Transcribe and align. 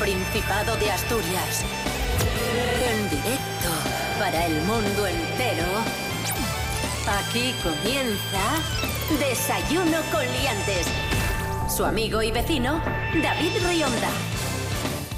Principado 0.00 0.76
de 0.76 0.90
Asturias. 0.90 1.62
En 2.90 3.10
directo 3.10 3.68
para 4.18 4.46
el 4.46 4.54
mundo 4.62 5.06
entero. 5.06 5.66
Aquí 7.06 7.54
comienza 7.62 8.40
Desayuno 9.18 9.98
con 10.10 10.22
Liantes. 10.22 10.86
Su 11.68 11.84
amigo 11.84 12.22
y 12.22 12.32
vecino, 12.32 12.80
David 13.22 13.52
Rionda. 13.68 14.08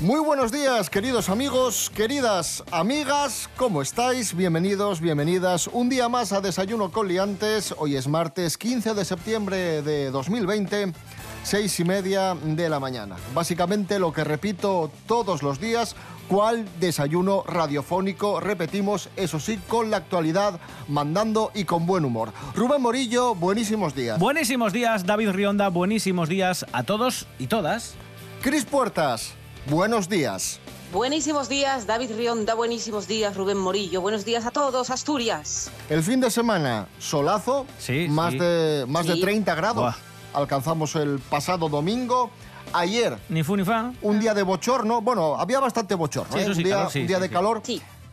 Muy 0.03 0.19
buenos 0.19 0.51
días, 0.51 0.91
queridos 0.91 1.29
amigos, 1.29 1.89
queridas 1.95 2.65
amigas, 2.73 3.49
¿cómo 3.57 3.83
estáis? 3.83 4.35
Bienvenidos, 4.35 5.01
bienvenidas. 5.01 5.69
Un 5.69 5.89
día 5.89 6.09
más 6.09 6.33
a 6.33 6.41
Desayuno 6.41 6.91
con 6.91 7.07
Liantes. 7.07 7.73
Hoy 7.79 7.95
es 7.95 8.09
martes 8.09 8.59
15 8.59 8.95
de 8.95 9.05
septiembre 9.05 9.81
de 9.83 10.11
2020, 10.11 10.93
seis 11.43 11.79
y 11.81 11.85
media 11.85 12.35
de 12.43 12.69
la 12.69 12.81
mañana. 12.81 13.17
Básicamente 13.35 13.99
lo 13.99 14.13
que 14.13 14.25
repito 14.25 14.91
todos 15.07 15.43
los 15.43 15.61
días, 15.61 15.95
¿cuál 16.29 16.67
desayuno 16.81 17.43
radiofónico? 17.47 18.41
Repetimos, 18.41 19.09
eso 19.17 19.41
sí, 19.41 19.59
con 19.69 19.91
la 19.91 19.99
actualidad, 19.99 20.61
mandando 20.89 21.51
y 21.55 21.65
con 21.65 21.87
buen 21.87 22.05
humor. 22.05 22.33
Rubén 22.55 22.81
Morillo, 22.83 23.35
buenísimos 23.35 23.95
días. 23.95 24.19
Buenísimos 24.19 24.73
días, 24.73 25.05
David 25.05 25.31
Rionda, 25.31 25.69
buenísimos 25.69 26.29
días 26.29 26.65
a 26.73 26.83
todos 26.85 27.27
y 27.39 27.47
todas. 27.49 27.95
Cris 28.43 28.65
Puertas, 28.65 29.33
buenos 29.69 30.09
días. 30.09 30.61
Buenísimos 30.93 31.49
días, 31.49 31.87
David 31.87 32.11
Rionda, 32.17 32.55
buenísimos 32.55 33.09
días, 33.09 33.35
Rubén 33.35 33.57
Morillo, 33.57 34.03
buenos 34.03 34.27
días 34.27 34.45
a 34.45 34.51
todos, 34.51 34.91
Asturias. 34.91 35.71
El 35.89 36.03
fin 36.03 36.21
de 36.21 36.31
semana, 36.31 36.87
solazo, 36.99 37.65
Sí, 37.79 38.09
más, 38.11 38.33
sí. 38.33 38.39
De, 38.39 38.85
más 38.87 39.07
de 39.07 39.15
Sí. 39.15 39.21
30 39.23 39.55
grados. 39.55 39.77
Buah. 39.83 40.12
Alcanzamos 40.35 40.95
el 40.97 41.19
pasado 41.19 41.69
domingo. 41.69 42.31
Ayer, 42.75 43.19
Ni 43.29 43.43
fu 43.43 43.55
ni 43.57 43.65
fa. 43.65 43.93
un 44.01 44.19
día 44.19 44.33
de 44.33 44.43
bochorno. 44.43 45.03
Bueno, 45.03 45.37
había 45.39 45.61
bastante 45.61 45.95
bochorno. 45.95 46.33
Sí, 46.33 46.39
¿eh? 46.39 46.43
eso 46.43 46.55
sí, 46.55 46.61
un 46.61 46.65
día, 46.65 46.77
calor, 46.77 46.91
sí, 46.93 47.01
un 47.01 47.07
día 47.07 47.17
sí, 47.17 47.23
de 47.23 47.29
sí. 47.29 47.35
calor. 47.35 47.63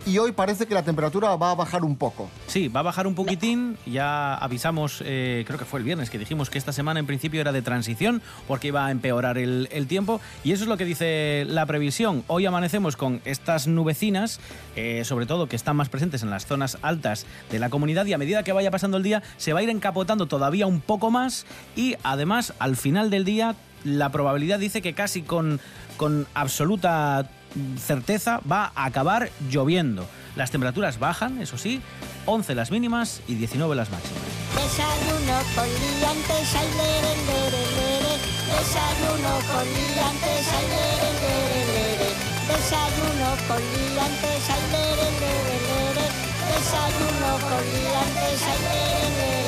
Y 0.06 0.18
hoy 0.18 0.32
parece 0.32 0.66
que 0.66 0.74
la 0.74 0.84
temperatura 0.84 1.36
va 1.36 1.52
a 1.52 1.56
bajar 1.56 1.84
un 1.84 1.96
poco. 1.96 2.30
Sí, 2.48 2.68
va 2.68 2.80
a 2.80 2.84
bajar 2.84 3.06
un 3.06 3.16
poquitín. 3.16 3.78
Ya 3.86 4.34
avisamos, 4.36 5.04
eh, 5.06 5.44
creo 5.46 5.60
que 5.60 5.66
fue 5.66 5.80
el 5.80 5.86
viernes, 5.86 6.10
que 6.10 6.18
dijimos 6.18 6.50
que 6.50 6.58
esta 6.58 6.72
semana 6.72 7.00
en 7.00 7.06
principio 7.06 7.42
era 7.42 7.52
de 7.52 7.62
transición 7.62 8.22
porque 8.48 8.70
iba 8.70 8.86
a 8.86 8.92
empeorar 8.92 9.38
el, 9.38 9.68
el 9.72 9.88
tiempo. 9.88 10.22
Y 10.44 10.54
eso 10.54 10.64
es 10.64 10.70
lo 10.70 10.78
que 10.78 10.86
dice 10.86 11.46
la 11.48 11.66
previsión. 11.66 12.24
Hoy 12.28 12.46
amanecemos 12.46 12.96
con 12.96 13.22
estas 13.26 13.68
nubecinas, 13.68 14.40
eh, 14.76 15.04
sobre 15.04 15.26
todo 15.26 15.48
que 15.48 15.56
están 15.56 15.76
más 15.76 15.90
presentes 15.90 16.24
en 16.24 16.30
las 16.30 16.46
zonas 16.46 16.78
altas 16.82 17.26
de 17.52 17.60
la 17.60 17.70
comunidad. 17.70 18.06
Y 18.06 18.14
a 18.14 18.18
medida 18.18 18.44
que 18.44 18.54
vaya 18.54 18.72
pasando 18.72 18.98
el 18.98 19.04
día, 19.04 19.22
se 19.38 19.54
va 19.54 19.60
a 19.60 19.64
ir 19.64 19.70
encapotando 19.70 20.28
todavía 20.28 20.66
un 20.66 20.80
poco 20.80 21.12
más. 21.12 21.46
Y 21.76 21.96
además, 22.04 22.54
al 22.60 22.78
final 22.78 23.10
del 23.10 23.26
día, 23.26 23.56
la 23.84 24.12
probabilidad 24.12 24.60
dice 24.60 24.82
que 24.82 24.94
casi 24.94 25.22
con, 25.22 25.60
con 25.98 26.26
absoluta 26.34 27.30
certeza 27.78 28.42
va 28.50 28.72
a 28.76 28.86
acabar 28.86 29.30
lloviendo. 29.50 30.06
Las 30.36 30.52
temperaturas 30.52 31.00
bajan, 31.00 31.42
eso 31.42 31.58
sí, 31.58 31.82
11 32.26 32.56
las 32.56 32.72
mínimas 32.72 33.22
y 33.28 33.36
19 33.36 33.76
las 33.76 33.90
máximas. 33.92 34.22
Desayuno 34.56 35.38
con 35.56 35.68
liantes, 35.68 36.56
ay, 36.56 36.68
lere, 36.78 37.14
lere, 37.28 37.64
lere. 37.76 38.14
Desayuno 38.50 39.34
con 39.52 39.66
liantes, 39.66 40.48
ay, 40.54 40.66
lere, 40.74 41.10
lere, 41.22 41.62
lere. 41.74 42.10
Desayuno 42.48 43.30
con 43.48 43.60
liantes, 43.60 44.50
ay, 44.50 44.64
lere, 44.72 45.08
lere, 45.20 45.56
lere. 45.70 46.06
Desayuno 46.50 47.32
con 47.50 47.64
liantes. 47.74 49.39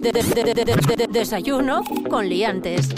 De- 0.00 0.12
de- 0.12 0.22
de- 0.22 0.44
de- 0.44 0.54
de- 0.54 0.64
de- 0.64 0.96
de- 0.96 1.06
desayuno 1.08 1.82
con 2.08 2.28
liantes. 2.28 2.88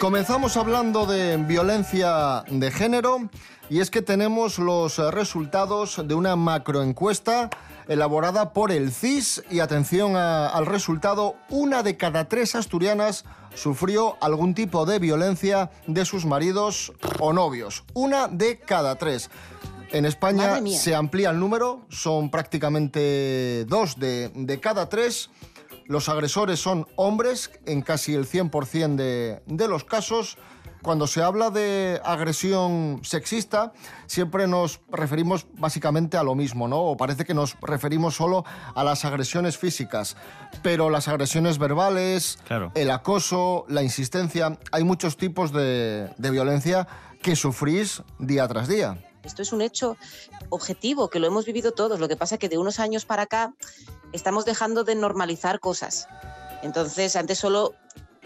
Comenzamos 0.00 0.56
hablando 0.56 1.06
de 1.06 1.36
violencia 1.36 2.44
de 2.48 2.70
género 2.70 3.28
y 3.70 3.80
es 3.80 3.90
que 3.90 4.02
tenemos 4.02 4.58
los 4.58 4.98
resultados 4.98 6.00
de 6.04 6.14
una 6.14 6.34
macroencuesta 6.34 7.48
elaborada 7.88 8.52
por 8.52 8.72
el 8.72 8.92
CIS 8.92 9.44
y 9.50 9.60
atención 9.60 10.16
al 10.16 10.66
resultado, 10.66 11.36
una 11.50 11.82
de 11.82 11.96
cada 11.96 12.28
tres 12.28 12.54
asturianas 12.54 13.24
sufrió 13.54 14.16
algún 14.20 14.54
tipo 14.54 14.86
de 14.86 14.98
violencia 14.98 15.70
de 15.86 16.04
sus 16.04 16.24
maridos 16.24 16.92
o 17.18 17.32
novios. 17.32 17.84
Una 17.94 18.28
de 18.28 18.58
cada 18.58 18.96
tres. 18.96 19.30
En 19.92 20.04
España 20.06 20.60
se 20.66 20.94
amplía 20.94 21.30
el 21.30 21.38
número, 21.38 21.82
son 21.90 22.30
prácticamente 22.30 23.64
dos 23.68 23.98
de, 23.98 24.30
de 24.34 24.58
cada 24.60 24.88
tres. 24.88 25.30
Los 25.86 26.08
agresores 26.08 26.60
son 26.60 26.86
hombres 26.96 27.50
en 27.66 27.82
casi 27.82 28.14
el 28.14 28.26
100% 28.26 28.94
de, 28.96 29.42
de 29.46 29.68
los 29.68 29.84
casos. 29.84 30.38
Cuando 30.82 31.06
se 31.06 31.22
habla 31.22 31.50
de 31.50 32.00
agresión 32.04 33.00
sexista, 33.04 33.72
siempre 34.06 34.48
nos 34.48 34.80
referimos 34.90 35.46
básicamente 35.54 36.16
a 36.16 36.24
lo 36.24 36.34
mismo, 36.34 36.66
¿no? 36.66 36.78
O 36.80 36.96
parece 36.96 37.24
que 37.24 37.34
nos 37.34 37.56
referimos 37.60 38.16
solo 38.16 38.44
a 38.74 38.82
las 38.82 39.04
agresiones 39.04 39.58
físicas. 39.58 40.16
Pero 40.62 40.90
las 40.90 41.06
agresiones 41.06 41.58
verbales, 41.58 42.38
Claro. 42.48 42.72
el 42.74 42.90
acoso, 42.90 43.64
la 43.68 43.82
insistencia, 43.84 44.58
hay 44.72 44.82
muchos 44.82 45.16
tipos 45.16 45.52
de, 45.52 46.08
de 46.16 46.30
violencia 46.30 46.88
que 47.22 47.36
sufrís 47.36 48.02
día 48.18 48.48
tras 48.48 48.66
día. 48.66 48.98
Esto 49.24 49.42
es 49.42 49.52
un 49.52 49.62
hecho 49.62 49.96
objetivo, 50.48 51.08
que 51.08 51.18
lo 51.18 51.26
hemos 51.26 51.46
vivido 51.46 51.72
todos. 51.72 52.00
Lo 52.00 52.08
que 52.08 52.16
pasa 52.16 52.36
es 52.36 52.38
que 52.38 52.48
de 52.48 52.58
unos 52.58 52.78
años 52.78 53.04
para 53.04 53.22
acá 53.22 53.54
estamos 54.12 54.44
dejando 54.44 54.84
de 54.84 54.94
normalizar 54.94 55.60
cosas. 55.60 56.08
Entonces, 56.62 57.16
antes 57.16 57.38
solo 57.38 57.74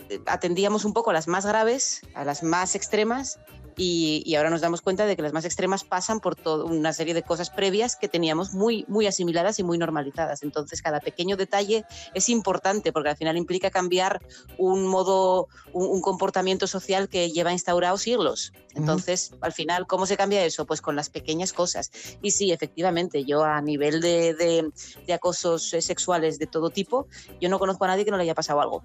eh, 0.09 0.21
atendíamos 0.27 0.85
un 0.85 0.93
poco 0.93 1.11
a 1.11 1.13
las 1.13 1.29
más 1.29 1.47
graves, 1.47 2.03
a 2.15 2.25
las 2.25 2.43
más 2.43 2.75
extremas, 2.75 3.39
y, 3.77 4.23
y 4.25 4.35
ahora 4.37 4.51
nos 4.51 4.61
damos 4.61 4.81
cuenta 4.83 5.07
de 5.07 5.17
que 5.17 5.23
las 5.23 5.33
más 5.33 5.45
extremas 5.45 5.85
pasan 5.85 6.21
por 6.21 6.35
toda 6.37 6.65
una 6.65 6.93
serie 6.93 7.15
de 7.15 7.23
cosas 7.23 7.51
previas 7.51 7.97
que 7.97 8.09
teníamos 8.09 8.53
muy, 8.55 8.85
muy 8.89 9.07
asimiladas 9.07 9.59
y 9.59 9.63
muy 9.63 9.79
normalizadas. 9.79 10.43
Entonces, 10.43 10.81
cada 10.83 11.01
pequeño 11.01 11.37
detalle 11.37 11.85
es 12.15 12.29
importante 12.29 12.93
porque 12.93 13.11
al 13.11 13.17
final 13.17 13.37
implica 13.37 13.71
cambiar 13.71 14.21
un 14.59 14.87
modo, 14.87 15.49
un, 15.73 15.87
un 15.87 16.01
comportamiento 16.01 16.67
social 16.67 17.09
que 17.09 17.31
lleva 17.31 17.53
instaurado 17.53 17.99
siglos. 17.99 18.53
Entonces, 18.75 19.33
al 19.41 19.53
final, 19.55 19.87
¿cómo 19.87 20.05
se 20.05 20.19
cambia 20.19 20.45
eso? 20.45 20.67
Pues 20.67 20.83
con 20.83 20.97
las 20.97 21.09
pequeñas 21.09 21.55
cosas. 21.55 21.91
Y 22.21 22.33
sí, 22.33 22.53
efectivamente, 22.53 23.25
yo 23.25 23.43
a 23.43 23.61
nivel 23.63 24.01
de, 24.03 24.35
de- 24.35 24.71
de 25.07 25.13
acosos 25.15 25.73
eh, 25.73 25.81
sexuales 25.81 26.39
de 26.39 26.47
todo 26.47 26.69
tipo, 26.69 27.07
yo 27.41 27.49
no 27.49 27.59
conozco 27.59 27.85
a 27.85 27.89
nadie 27.89 28.05
que 28.05 28.11
no 28.11 28.19
le 28.19 28.25
haya 28.25 28.35
pasado 28.35 28.61
algo. 28.61 28.85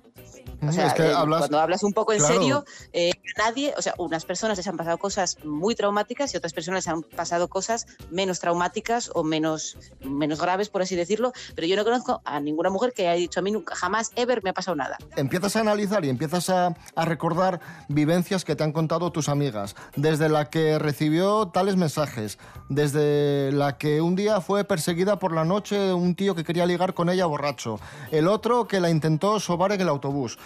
O 0.66 0.72
sea, 0.72 0.88
es 0.88 0.94
que 0.94 1.04
eh, 1.04 1.14
hablas... 1.14 1.40
cuando 1.40 1.60
hablas 1.60 1.84
un 1.84 1.92
poco 1.92 2.14
en 2.14 2.20
Claro. 2.20 2.34
serio, 2.36 2.66
eh, 2.94 3.12
nadie, 3.38 3.74
o 3.78 3.82
sea, 3.82 3.94
unas 3.98 4.24
personas 4.26 4.66
han 4.66 4.78
pasado 4.82 4.98
cosas 4.98 5.38
muy 5.46 5.76
traumáticas 5.76 6.34
y 6.34 6.38
otras 6.38 6.54
personas 6.54 6.88
han 6.88 7.04
pasado 7.04 7.48
cosas 7.50 7.86
menos 8.10 8.40
traumáticas 8.40 9.12
o 9.14 9.24
menos, 9.24 9.78
menos 10.04 10.42
graves, 10.42 10.70
por 10.70 10.82
así 10.82 10.96
decirlo, 10.96 11.34
pero 11.56 11.68
yo 11.68 11.76
no 11.76 11.84
conozco 11.84 12.22
a 12.26 12.40
ninguna 12.40 12.70
mujer 12.70 12.94
que 12.94 13.08
haya 13.08 13.20
dicho 13.20 13.40
a 13.40 13.44
mí 13.44 13.52
nunca, 13.52 13.76
jamás, 13.76 14.12
ever 14.16 14.44
me 14.44 14.50
ha 14.50 14.54
pasado 14.54 14.76
nada. 14.76 14.98
empiezas 15.16 15.56
a 15.56 15.60
analizar 15.60 16.04
y 16.04 16.10
empiezas 16.10 16.50
a, 16.50 16.76
a 16.96 17.06
recordar 17.06 17.60
vivencias 17.90 18.44
que 18.44 18.56
te 18.56 18.64
han 18.64 18.72
contado 18.72 19.12
tus 19.12 19.30
amigas, 19.30 19.76
desde 19.96 20.30
la 20.30 20.50
que 20.50 20.80
recibió 20.80 21.50
tales 21.50 21.76
mensajes, 21.76 22.40
desde 22.70 23.52
la 23.52 23.78
que 23.78 24.02
un 24.02 24.16
día 24.16 24.42
fue 24.42 24.64
perseguida 24.64 25.20
por 25.20 25.34
la 25.34 25.46
noche 25.46 25.94
un 25.94 26.16
tío 26.16 26.34
que 26.34 26.44
quería 26.44 26.66
ligar 26.66 26.94
con 26.94 27.10
ella 27.10 27.26
borracho, 27.28 27.80
el 28.12 28.28
otro 28.28 28.68
que 28.68 28.80
la 28.80 28.90
intentó 28.90 29.40
sobar 29.40 29.72
en 29.74 29.82
el 29.82 29.90
autobús. 29.90 30.40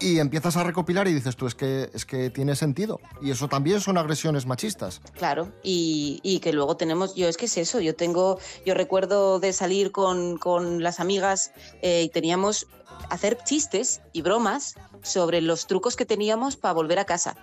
Y 0.00 0.18
empiezas 0.20 0.56
a 0.56 0.64
recopilar 0.64 1.08
y 1.08 1.14
dices 1.14 1.36
tú, 1.36 1.46
es 1.46 1.54
que, 1.54 1.90
es 1.92 2.04
que 2.04 2.30
tiene 2.30 2.54
sentido. 2.56 3.00
Y 3.20 3.30
eso 3.30 3.48
también 3.48 3.80
son 3.80 3.98
agresiones 3.98 4.46
machistas. 4.46 5.00
Claro, 5.14 5.52
y, 5.62 6.20
y 6.22 6.40
que 6.40 6.52
luego 6.52 6.76
tenemos, 6.76 7.14
yo 7.14 7.28
es 7.28 7.36
que 7.36 7.46
es 7.46 7.56
eso, 7.56 7.80
yo 7.80 7.94
tengo, 7.94 8.38
yo 8.64 8.74
recuerdo 8.74 9.40
de 9.40 9.52
salir 9.52 9.92
con, 9.92 10.38
con 10.38 10.82
las 10.82 11.00
amigas 11.00 11.52
eh, 11.82 12.02
y 12.04 12.08
teníamos 12.10 12.66
hacer 13.10 13.38
chistes 13.44 14.00
y 14.12 14.22
bromas 14.22 14.74
sobre 15.02 15.40
los 15.40 15.66
trucos 15.66 15.96
que 15.96 16.04
teníamos 16.04 16.56
para 16.56 16.74
volver 16.74 16.98
a 16.98 17.04
casa. 17.04 17.36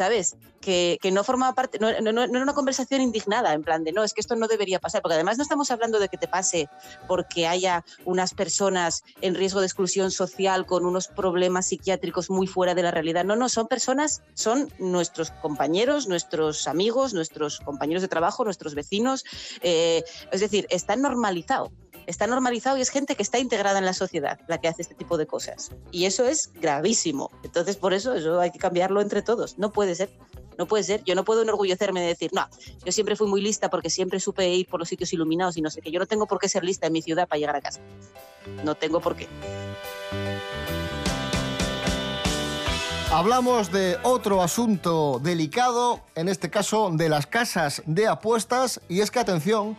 ¿Sabes? 0.00 0.34
Que, 0.62 0.98
no 1.12 1.24
formaba 1.24 1.54
parte, 1.54 1.78
no 1.78 1.90
era 1.90 2.00
una 2.00 2.54
conversación 2.54 3.02
indignada, 3.02 3.52
en 3.52 3.62
plan 3.62 3.84
de 3.84 3.92
no, 3.92 4.02
es 4.02 4.14
que 4.14 4.22
esto 4.22 4.34
no 4.34 4.48
debería 4.48 4.78
pasar, 4.78 5.02
porque 5.02 5.16
además 5.16 5.36
no 5.36 5.42
estamos 5.42 5.70
hablando 5.70 5.98
de 5.98 6.08
que 6.08 6.16
te 6.16 6.26
pase 6.26 6.70
porque 7.06 7.46
haya 7.46 7.84
unas 8.06 8.32
personas 8.32 9.02
en 9.20 9.34
riesgo 9.34 9.60
de 9.60 9.66
exclusión 9.66 10.10
social 10.10 10.64
con 10.64 10.86
unos 10.86 11.08
problemas 11.08 11.66
psiquiátricos 11.66 12.30
muy 12.30 12.46
fuera 12.46 12.74
de 12.74 12.82
la 12.82 12.90
realidad. 12.90 13.26
No, 13.26 13.36
no, 13.36 13.50
son 13.50 13.68
personas, 13.68 14.22
son 14.32 14.72
nuestros 14.78 15.32
compañeros, 15.32 16.08
nuestros 16.08 16.66
amigos, 16.66 17.12
nuestros 17.12 17.60
compañeros 17.60 18.00
de 18.00 18.08
trabajo, 18.08 18.42
nuestros 18.42 18.74
vecinos. 18.74 19.26
eh, 19.60 20.02
es 20.32 20.40
decir, 20.40 20.66
está 20.70 20.96
normalizado. 20.96 21.70
Está 22.10 22.26
normalizado 22.26 22.76
y 22.76 22.80
es 22.80 22.88
gente 22.90 23.14
que 23.14 23.22
está 23.22 23.38
integrada 23.38 23.78
en 23.78 23.84
la 23.84 23.92
sociedad 23.92 24.40
la 24.48 24.58
que 24.58 24.66
hace 24.66 24.82
este 24.82 24.96
tipo 24.96 25.16
de 25.16 25.28
cosas. 25.28 25.70
Y 25.92 26.06
eso 26.06 26.26
es 26.26 26.50
gravísimo. 26.54 27.30
Entonces, 27.44 27.76
por 27.76 27.94
eso, 27.94 28.14
eso 28.14 28.40
hay 28.40 28.50
que 28.50 28.58
cambiarlo 28.58 29.00
entre 29.00 29.22
todos. 29.22 29.58
No 29.58 29.70
puede 29.70 29.94
ser. 29.94 30.10
No 30.58 30.66
puede 30.66 30.82
ser. 30.82 31.04
Yo 31.04 31.14
no 31.14 31.24
puedo 31.24 31.42
enorgullecerme 31.42 32.00
de 32.00 32.08
decir, 32.08 32.32
no, 32.34 32.48
yo 32.84 32.90
siempre 32.90 33.14
fui 33.14 33.28
muy 33.28 33.40
lista 33.40 33.70
porque 33.70 33.90
siempre 33.90 34.18
supe 34.18 34.48
ir 34.48 34.66
por 34.66 34.80
los 34.80 34.88
sitios 34.88 35.12
iluminados 35.12 35.56
y 35.56 35.62
no 35.62 35.70
sé 35.70 35.82
qué. 35.82 35.92
Yo 35.92 36.00
no 36.00 36.06
tengo 36.06 36.26
por 36.26 36.40
qué 36.40 36.48
ser 36.48 36.64
lista 36.64 36.88
en 36.88 36.94
mi 36.94 37.00
ciudad 37.00 37.28
para 37.28 37.38
llegar 37.38 37.54
a 37.54 37.60
casa. 37.60 37.80
No 38.64 38.74
tengo 38.74 39.00
por 39.00 39.14
qué. 39.14 39.28
Hablamos 43.12 43.70
de 43.70 43.98
otro 44.02 44.42
asunto 44.42 45.20
delicado, 45.22 46.00
en 46.16 46.28
este 46.28 46.50
caso 46.50 46.90
de 46.92 47.08
las 47.08 47.28
casas 47.28 47.82
de 47.86 48.08
apuestas, 48.08 48.80
y 48.88 49.00
es 49.00 49.10
que 49.10 49.18
atención, 49.20 49.76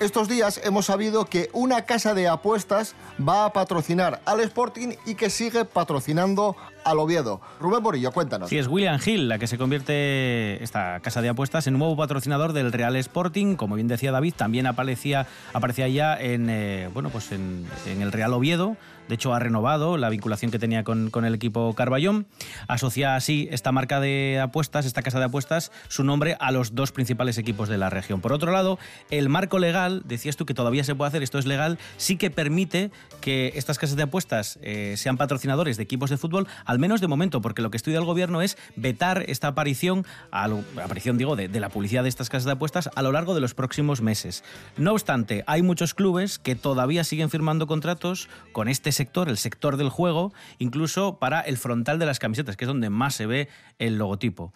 estos 0.00 0.28
días 0.28 0.60
hemos 0.64 0.86
sabido 0.86 1.24
que 1.26 1.50
una 1.52 1.82
casa 1.82 2.14
de 2.14 2.28
apuestas 2.28 2.94
va 3.26 3.44
a 3.44 3.52
patrocinar 3.52 4.20
al 4.24 4.40
Sporting 4.40 4.94
y 5.06 5.14
que 5.14 5.30
sigue 5.30 5.64
patrocinando 5.64 6.56
al 6.84 6.98
Oviedo. 6.98 7.40
Rubén 7.60 7.82
Borillo, 7.82 8.12
cuéntanos. 8.12 8.48
Sí, 8.48 8.58
es 8.58 8.68
William 8.68 9.00
Hill 9.04 9.28
la 9.28 9.38
que 9.38 9.46
se 9.46 9.58
convierte 9.58 10.62
esta 10.62 11.00
casa 11.00 11.20
de 11.22 11.28
apuestas 11.28 11.66
en 11.66 11.74
un 11.74 11.80
nuevo 11.80 11.96
patrocinador 11.96 12.52
del 12.52 12.72
Real 12.72 12.96
Sporting. 12.96 13.56
Como 13.56 13.74
bien 13.74 13.88
decía 13.88 14.12
David, 14.12 14.34
también 14.36 14.66
aparecía, 14.66 15.26
aparecía 15.52 15.88
ya 15.88 16.16
en, 16.16 16.48
eh, 16.48 16.88
bueno, 16.94 17.10
pues 17.10 17.32
en, 17.32 17.66
en 17.86 18.02
el 18.02 18.12
Real 18.12 18.32
Oviedo 18.32 18.76
de 19.08 19.14
hecho, 19.14 19.32
ha 19.34 19.38
renovado 19.38 19.96
la 19.96 20.10
vinculación 20.10 20.50
que 20.50 20.58
tenía 20.58 20.84
con, 20.84 21.10
el 21.24 21.34
equipo 21.34 21.74
Carballón. 21.74 22.26
Asocia 22.68 23.16
así 23.16 23.48
esta 23.50 23.72
marca 23.72 24.00
de 24.00 24.38
apuestas, 24.40 24.84
esta 24.84 25.02
casa 25.02 25.18
de 25.18 25.24
apuestas, 25.24 25.72
su 25.88 26.04
nombre 26.04 26.36
a 26.40 26.52
los 26.52 26.74
dos 26.74 26.92
principales 26.92 27.38
equipos 27.38 27.68
de 27.68 27.78
la 27.78 27.90
región. 27.90 28.20
Por 28.20 28.32
otro 28.32 28.52
lado, 28.52 28.78
el 29.10 29.28
marco 29.28 29.58
legal, 29.58 30.02
decías 30.04 30.36
tú 30.36 30.44
que 30.44 30.54
todavía 30.54 30.84
se 30.84 30.94
puede 30.94 31.08
hacer, 31.08 31.22
esto 31.22 31.38
es 31.38 31.46
legal, 31.46 31.78
sí 31.96 32.16
que 32.16 32.30
permite 32.30 32.90
que 33.20 33.52
estas 33.56 33.78
casas 33.78 33.96
de 33.96 34.02
apuestas 34.02 34.58
eh, 34.62 34.94
sean 34.96 35.16
patrocinadores 35.16 35.78
de 35.78 35.82
equipos 35.82 36.10
de 36.10 36.18
fútbol, 36.18 36.46
al 36.66 36.78
menos 36.78 37.00
de 37.00 37.08
momento, 37.08 37.40
porque 37.40 37.62
lo 37.62 37.70
que 37.70 37.78
estudia 37.78 37.98
el 37.98 38.04
gobierno 38.04 38.42
es 38.42 38.58
vetar 38.76 39.24
esta 39.28 39.48
aparición, 39.48 40.04
aparición 40.30 41.16
digo, 41.16 41.34
de, 41.34 41.48
de 41.48 41.60
la 41.60 41.70
publicidad 41.70 42.02
de 42.02 42.10
estas 42.10 42.28
casas 42.28 42.44
de 42.44 42.52
apuestas 42.52 42.90
a 42.94 43.02
lo 43.02 43.12
largo 43.12 43.34
de 43.34 43.40
los 43.40 43.54
próximos 43.54 44.02
meses. 44.02 44.44
No 44.76 44.92
obstante, 44.92 45.44
hay 45.46 45.62
muchos 45.62 45.94
clubes 45.94 46.38
que 46.38 46.54
todavía 46.54 47.04
siguen 47.04 47.30
firmando 47.30 47.66
contratos 47.66 48.28
con 48.52 48.68
este 48.68 48.92
sector, 48.98 49.28
el 49.28 49.38
sector 49.38 49.76
del 49.76 49.88
juego, 49.88 50.32
incluso 50.58 51.18
para 51.18 51.40
el 51.40 51.56
frontal 51.56 51.98
de 51.98 52.06
las 52.06 52.18
camisetas, 52.18 52.56
que 52.56 52.64
es 52.64 52.68
donde 52.68 52.90
más 52.90 53.14
se 53.14 53.26
ve 53.26 53.48
el 53.78 53.96
logotipo. 53.96 54.52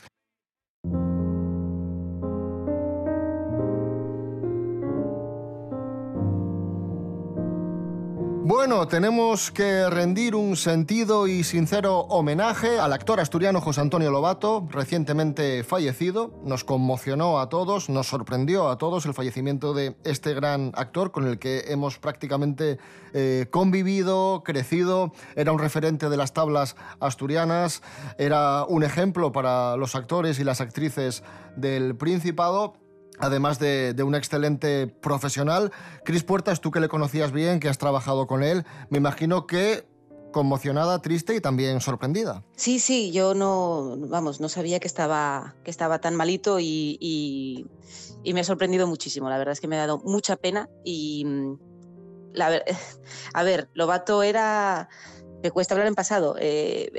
Bueno, 8.44 8.88
tenemos 8.88 9.52
que 9.52 9.88
rendir 9.88 10.34
un 10.34 10.56
sentido 10.56 11.28
y 11.28 11.44
sincero 11.44 12.00
homenaje 12.00 12.80
al 12.80 12.92
actor 12.92 13.20
asturiano 13.20 13.60
José 13.60 13.82
Antonio 13.82 14.10
Lobato, 14.10 14.66
recientemente 14.68 15.62
fallecido. 15.62 16.34
Nos 16.42 16.64
conmocionó 16.64 17.38
a 17.38 17.48
todos, 17.48 17.88
nos 17.88 18.08
sorprendió 18.08 18.68
a 18.68 18.78
todos 18.78 19.06
el 19.06 19.14
fallecimiento 19.14 19.74
de 19.74 19.94
este 20.02 20.34
gran 20.34 20.72
actor 20.74 21.12
con 21.12 21.28
el 21.28 21.38
que 21.38 21.66
hemos 21.68 22.00
prácticamente 22.00 22.78
eh, 23.14 23.46
convivido, 23.48 24.42
crecido. 24.44 25.12
Era 25.36 25.52
un 25.52 25.60
referente 25.60 26.08
de 26.08 26.16
las 26.16 26.32
tablas 26.32 26.74
asturianas, 26.98 27.80
era 28.18 28.64
un 28.64 28.82
ejemplo 28.82 29.30
para 29.30 29.76
los 29.76 29.94
actores 29.94 30.40
y 30.40 30.44
las 30.44 30.60
actrices 30.60 31.22
del 31.54 31.94
Principado 31.94 32.81
además 33.22 33.58
de, 33.58 33.94
un 34.02 34.14
excelente 34.14 34.88
profesional. 34.88 35.72
Cris 36.04 36.24
Puertas, 36.24 36.60
tú 36.60 36.70
que 36.70 36.80
le 36.80 36.88
conocías 36.88 37.32
bien, 37.32 37.60
que 37.60 37.68
has 37.68 37.78
trabajado 37.78 38.26
con 38.26 38.42
él, 38.42 38.66
me 38.90 38.98
imagino 38.98 39.46
que 39.46 39.86
conmocionada, 40.32 41.00
triste 41.02 41.34
y 41.34 41.40
también 41.40 41.80
sorprendida. 41.80 42.42
Sí, 42.56 42.78
sí, 42.78 43.12
yo 43.12 43.34
no, 43.34 43.96
vamos, 43.98 44.40
no 44.40 44.48
sabía 44.48 44.80
que 44.80 44.86
estaba, 44.86 45.54
que 45.62 45.70
estaba 45.70 46.00
tan 46.00 46.16
malito 46.16 46.58
y, 46.58 47.68
me 48.24 48.40
ha 48.40 48.44
sorprendido 48.44 48.86
muchísimo. 48.86 49.28
La 49.28 49.38
verdad 49.38 49.52
es 49.52 49.60
que 49.60 49.68
me 49.68 49.76
ha 49.76 49.80
dado 49.80 49.98
mucha 49.98 50.36
pena 50.36 50.68
y, 50.84 51.26
la, 52.32 52.60
a 53.34 53.42
ver, 53.44 53.68
Lobato 53.74 54.22
era, 54.22 54.88
me 55.42 55.50
cuesta 55.50 55.74
hablar 55.74 55.86
en 55.86 55.94
pasado, 55.94 56.34
eh, 56.40 56.90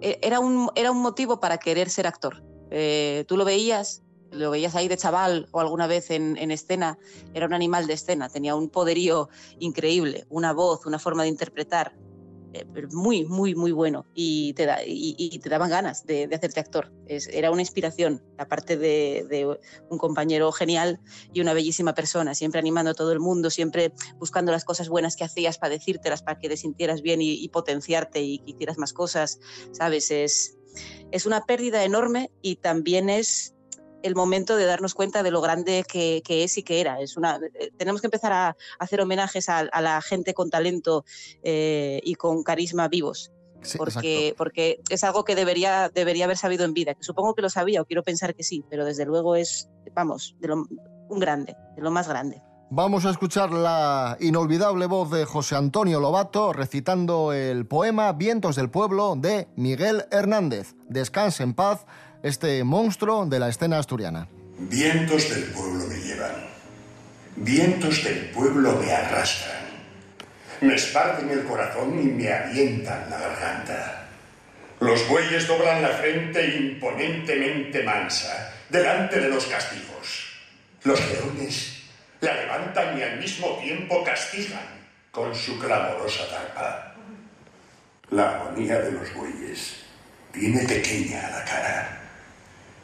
era, 0.00 0.40
un, 0.40 0.70
era 0.74 0.90
un 0.90 1.02
motivo 1.02 1.38
para 1.38 1.58
querer 1.58 1.90
ser 1.90 2.06
actor. 2.06 2.44
Eh, 2.70 3.24
tú 3.28 3.36
lo 3.36 3.44
veías 3.44 4.02
lo 4.30 4.50
veías 4.50 4.74
ahí 4.74 4.88
de 4.88 4.96
chaval 4.96 5.48
o 5.52 5.60
alguna 5.60 5.86
vez 5.86 6.10
en, 6.10 6.50
escena, 6.50 6.98
era 7.34 7.46
un 7.46 7.54
animal 7.54 7.86
de 7.86 7.94
escena, 7.94 8.28
tenía 8.28 8.54
un 8.54 8.68
poderío 8.68 9.28
increíble, 9.58 10.26
una 10.28 10.52
voz, 10.52 10.86
una 10.86 10.98
forma 10.98 11.22
de 11.22 11.28
interpretar 11.28 11.94
eh, 12.52 12.64
muy, 12.92 13.24
muy, 13.24 13.54
muy 13.54 13.72
bueno 13.72 14.06
y 14.14 14.52
te, 14.54 14.66
da, 14.66 14.78
y, 14.84 15.38
te 15.38 15.48
daban 15.48 15.70
ganas 15.70 16.06
de, 16.06 16.28
hacerte 16.32 16.60
actor. 16.60 16.92
era 17.06 17.50
una 17.50 17.62
inspiración, 17.62 18.22
aparte 18.38 18.76
de, 18.76 19.58
un 19.90 19.98
compañero 19.98 20.50
genial 20.52 21.00
y 21.32 21.40
una 21.40 21.54
bellísima 21.54 21.94
persona, 21.94 22.34
siempre 22.34 22.60
animando 22.60 22.92
a 22.92 22.94
todo 22.94 23.12
el 23.12 23.20
mundo, 23.20 23.50
siempre 23.50 23.92
buscando 24.18 24.52
las 24.52 24.64
cosas 24.64 24.88
buenas 24.88 25.16
que 25.16 25.24
hacías 25.24 25.58
para 25.58 25.70
decírtelas, 25.70 26.22
para 26.22 26.38
que 26.38 26.48
te 26.48 26.56
sintieras 26.56 27.02
bien 27.02 27.20
y, 27.22 27.48
potenciarte 27.48 28.20
y 28.22 28.38
que 28.40 28.50
hicieras 28.52 28.78
más 28.78 28.92
cosas, 28.92 29.38
¿sabes? 29.72 30.10
Es, 30.10 30.56
es 31.10 31.26
una 31.26 31.44
pérdida 31.46 31.84
enorme 31.84 32.30
y 32.42 32.56
también 32.56 33.08
es 33.08 33.55
el 34.06 34.14
momento 34.14 34.56
de 34.56 34.64
darnos 34.64 34.94
cuenta 34.94 35.22
de 35.22 35.30
lo 35.30 35.40
grande 35.40 35.84
que, 35.86 36.22
es 36.26 36.58
y 36.58 36.62
que 36.62 36.80
era. 36.80 37.00
Es 37.00 37.16
una, 37.16 37.40
eh, 37.54 37.70
tenemos 37.76 38.00
que 38.00 38.06
empezar 38.06 38.32
a, 38.32 38.56
hacer 38.78 39.00
homenajes 39.00 39.48
a, 39.48 39.64
la 39.80 40.00
gente 40.02 40.34
con 40.34 40.50
talento 40.50 41.04
eh, 41.42 42.00
y 42.04 42.14
con 42.14 42.42
carisma 42.42 42.88
vivos. 42.88 43.32
porque, 43.76 44.34
porque 44.36 44.80
es 44.90 45.02
algo 45.02 45.24
que 45.24 45.34
debería, 45.34 45.90
debería 45.92 46.26
haber 46.26 46.36
sabido 46.36 46.64
en 46.64 46.74
vida, 46.74 46.94
que 46.94 47.02
supongo 47.02 47.34
que 47.34 47.42
lo 47.42 47.50
sabía 47.50 47.82
o 47.82 47.84
quiero 47.84 48.02
pensar 48.02 48.34
que 48.34 48.44
sí, 48.44 48.64
pero 48.70 48.84
desde 48.84 49.04
luego 49.04 49.34
es, 49.34 49.68
vamos, 49.94 50.36
de 50.38 50.48
lo, 50.48 50.66
un 51.08 51.18
grande, 51.18 51.56
de 51.74 51.82
lo 51.82 51.90
más 51.90 52.08
grande. 52.08 52.42
Vamos 52.68 53.06
a 53.06 53.10
escuchar 53.10 53.52
la 53.52 54.16
inolvidable 54.18 54.86
voz 54.86 55.12
de 55.12 55.24
José 55.24 55.54
Antonio 55.54 56.00
Lobato 56.00 56.52
recitando 56.52 57.32
el 57.32 57.64
poema 57.64 58.12
Vientos 58.12 58.56
del 58.56 58.70
Pueblo 58.70 59.14
de 59.16 59.46
Miguel 59.54 60.06
Hernández. 60.10 60.74
Descanse 60.88 61.44
en 61.44 61.54
paz 61.54 61.86
este 62.26 62.64
monstruo 62.64 63.24
de 63.24 63.38
la 63.38 63.48
escena 63.48 63.78
asturiana. 63.78 64.26
Vientos 64.58 65.30
del 65.30 65.44
pueblo 65.44 65.86
me 65.86 65.94
llevan, 65.94 66.34
vientos 67.36 68.02
del 68.02 68.30
pueblo 68.30 68.72
me 68.72 68.90
arrastran, 68.90 69.64
me 70.60 70.74
esparten 70.74 71.30
el 71.30 71.44
corazón 71.44 71.96
y 72.00 72.06
me 72.06 72.32
avientan 72.32 73.08
la 73.08 73.18
garganta. 73.20 74.08
Los 74.80 75.08
bueyes 75.08 75.46
doblan 75.46 75.82
la 75.82 75.90
frente 75.90 76.44
imponentemente 76.56 77.84
mansa 77.84 78.52
delante 78.70 79.20
de 79.20 79.28
los 79.28 79.46
castigos. 79.46 80.32
Los 80.82 81.00
leones 81.08 81.82
la 82.20 82.34
levantan 82.34 82.98
y 82.98 83.02
al 83.02 83.20
mismo 83.20 83.56
tiempo 83.58 84.02
castigan 84.02 84.66
con 85.12 85.32
su 85.32 85.56
clamorosa 85.60 86.28
tarpa. 86.28 86.96
La 88.10 88.30
agonía 88.30 88.80
de 88.80 88.90
los 88.90 89.14
bueyes 89.14 89.76
tiene 90.32 90.64
pequeña 90.66 91.30
la 91.30 91.44
cara 91.44 92.05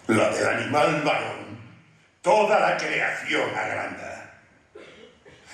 la 0.06 0.30
del 0.30 0.46
animal 0.46 1.02
varón, 1.02 1.58
toda 2.20 2.58
la 2.60 2.76
creación 2.76 3.50
agranda. 3.56 4.40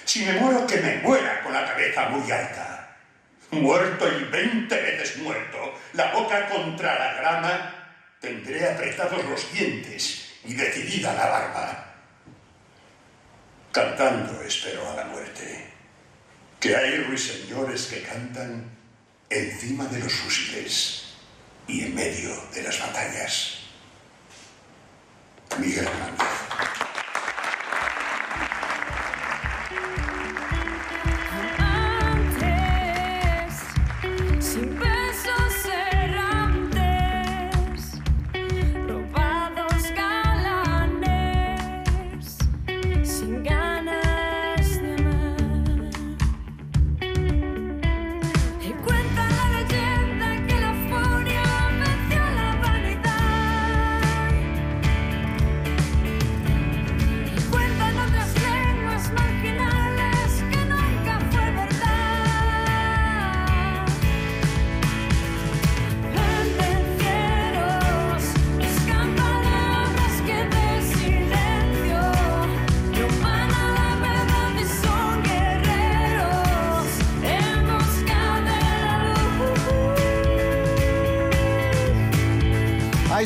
Si 0.04 0.24
me 0.24 0.32
muero, 0.34 0.66
que 0.66 0.78
me 0.78 0.96
muera 0.98 1.42
con 1.42 1.52
la 1.52 1.66
cabeza 1.66 2.08
muy 2.08 2.30
alta. 2.30 2.96
Muerto 3.50 4.06
y 4.08 4.24
veinte 4.24 4.74
veces 4.74 5.18
muerto, 5.18 5.74
la 5.94 6.12
boca 6.12 6.48
contra 6.48 6.98
la 6.98 7.14
grama, 7.14 7.74
tendré 8.20 8.68
apretados 8.68 9.24
los 9.24 9.52
dientes 9.52 10.34
y 10.44 10.54
decidida 10.54 11.14
la 11.14 11.26
barba. 11.26 11.84
Cantando 13.72 14.42
espero 14.42 14.90
a 14.90 14.96
la 14.96 15.04
muerte, 15.04 15.66
que 16.60 16.76
hay 16.76 17.04
ruiseñores 17.04 17.86
que 17.86 18.02
cantan 18.02 18.64
encima 19.30 19.84
de 19.86 20.00
los 20.00 20.12
fusiles 20.12 21.14
y 21.66 21.84
en 21.84 21.94
medio 21.94 22.30
de 22.54 22.62
las 22.62 22.78
batallas. 22.80 23.57
Miguel 25.58 25.84
Hernández. 25.86 26.27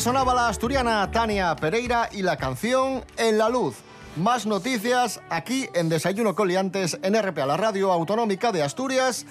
Sonaba 0.02 0.34
la 0.34 0.48
asturiana 0.48 1.08
Tania 1.12 1.54
Pereira 1.54 2.08
y 2.10 2.22
la 2.22 2.36
canción 2.36 3.04
En 3.16 3.38
la 3.38 3.48
Luz. 3.48 3.76
Más 4.16 4.46
noticias 4.46 5.20
aquí 5.30 5.68
en 5.74 5.88
Desayuno 5.88 6.34
Coliantes 6.34 6.98
en 7.04 7.14
RPA, 7.14 7.46
la 7.46 7.56
radio 7.56 7.92
autonómica 7.92 8.50
de 8.50 8.64
Asturias. 8.64 9.26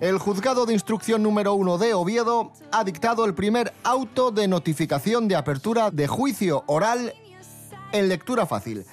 El 0.00 0.18
juzgado 0.18 0.64
de 0.64 0.74
instrucción 0.74 1.24
número 1.24 1.54
uno 1.54 1.76
de 1.76 1.94
Oviedo 1.94 2.52
ha 2.70 2.84
dictado 2.84 3.24
el 3.24 3.34
primer 3.34 3.74
auto 3.82 4.30
de 4.30 4.46
notificación 4.46 5.26
de 5.26 5.34
apertura 5.34 5.90
de 5.90 6.06
juicio 6.06 6.62
oral 6.68 7.12
en 7.90 8.08
lectura 8.08 8.46
fácil. 8.46 8.86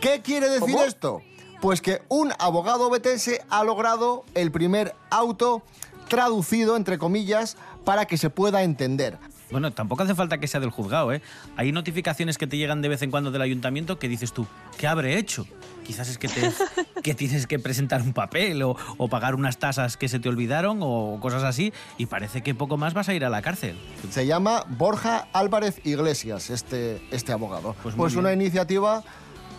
¿Qué 0.00 0.20
quiere 0.20 0.48
decir 0.48 0.74
¿Cómo? 0.74 0.84
esto? 0.84 1.22
Pues 1.60 1.80
que 1.80 2.02
un 2.08 2.32
abogado 2.40 2.90
BTS 2.90 3.38
ha 3.50 3.62
logrado 3.62 4.24
el 4.34 4.50
primer 4.50 4.96
auto 5.10 5.62
traducido, 6.08 6.74
entre 6.74 6.98
comillas, 6.98 7.56
para 7.84 8.06
que 8.06 8.18
se 8.18 8.30
pueda 8.30 8.64
entender. 8.64 9.20
Bueno, 9.52 9.70
tampoco 9.70 10.02
hace 10.02 10.14
falta 10.14 10.38
que 10.38 10.48
sea 10.48 10.58
del 10.60 10.70
juzgado, 10.70 11.12
¿eh? 11.12 11.22
Hay 11.56 11.70
notificaciones 11.70 12.38
que 12.38 12.46
te 12.46 12.56
llegan 12.56 12.82
de 12.82 12.88
vez 12.88 13.02
en 13.02 13.10
cuando 13.10 13.30
del 13.30 13.42
ayuntamiento 13.42 13.98
que 13.98 14.08
dices 14.08 14.32
tú, 14.32 14.46
¿qué 14.78 14.86
habré 14.88 15.18
hecho? 15.18 15.46
Quizás 15.86 16.08
es 16.08 16.18
que, 16.18 16.28
te, 16.28 16.50
que 17.02 17.14
tienes 17.14 17.46
que 17.46 17.58
presentar 17.58 18.02
un 18.02 18.12
papel 18.12 18.62
o, 18.62 18.76
o 18.96 19.08
pagar 19.08 19.34
unas 19.34 19.58
tasas 19.58 19.96
que 19.96 20.08
se 20.08 20.18
te 20.18 20.28
olvidaron 20.28 20.78
o 20.80 21.18
cosas 21.20 21.44
así 21.44 21.72
y 21.98 22.06
parece 22.06 22.42
que 22.42 22.54
poco 22.54 22.76
más 22.76 22.94
vas 22.94 23.08
a 23.08 23.14
ir 23.14 23.24
a 23.24 23.30
la 23.30 23.42
cárcel. 23.42 23.76
Se 24.10 24.26
llama 24.26 24.64
Borja 24.68 25.28
Álvarez 25.32 25.80
Iglesias, 25.84 26.50
este, 26.50 27.00
este 27.10 27.32
abogado. 27.32 27.76
Pues 27.82 27.94
Pues, 27.94 28.16
una 28.16 28.32
iniciativa 28.32 29.02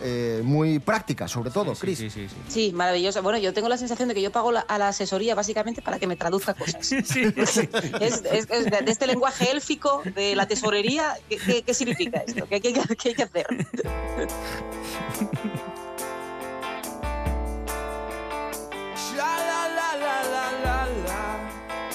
eh, 0.02 0.40
muy 0.44 0.78
práctica, 0.78 1.28
sobre 1.28 1.50
todo, 1.50 1.74
Sí, 1.74 1.80
Cris. 1.80 1.98
sí, 1.98 2.10
sí, 2.10 2.28
sí. 2.28 2.36
Sí, 2.48 2.72
maravilloso. 2.74 3.22
Bueno, 3.22 3.38
yo 3.38 3.52
tengo 3.54 3.68
la 3.68 3.76
sensación 3.78 4.08
de 4.08 4.14
que 4.14 4.22
yo 4.22 4.30
pago 4.32 4.52
la- 4.52 4.60
a 4.60 4.78
la 4.78 4.88
asesoría 4.88 5.34
básicamente 5.34 5.80
para 5.82 5.98
que 5.98 6.06
me 6.06 6.16
traduzca 6.16 6.54
cosas. 6.54 6.76
Sí, 6.86 7.02
sí, 7.02 7.32
sí. 7.46 7.68
Es, 8.00 8.22
es- 8.24 8.50
es 8.50 8.64
de 8.70 8.82
de 8.82 8.90
este 8.90 9.06
lenguaje 9.06 9.50
élfico 9.50 10.02
de 10.14 10.34
la 10.36 10.46
tesorería, 10.46 11.14
¿qué, 11.28 11.38
qué- 11.38 11.62
qué 11.62 11.74
significa 11.74 12.22
esto? 12.26 12.46
¿Qué, 12.48 12.60
qué- 12.60 12.72
qué 12.72 13.08
hay 13.10 13.14
que 13.14 13.22
hacer? 13.22 13.46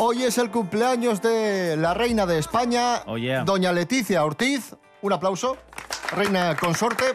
Hoy 0.01 0.23
es 0.23 0.37
el 0.37 0.49
cumpleaños 0.49 1.21
de 1.21 1.75
la 1.77 1.93
reina 1.93 2.25
de 2.25 2.39
España, 2.39 3.03
Oh, 3.05 3.17
yeah. 3.17 3.43
doña 3.43 3.73
Leticia 3.73 4.23
Ortiz. 4.23 4.75
Un 5.01 5.13
aplauso. 5.13 5.57
Reina 6.15 6.55
consorte. 6.55 7.05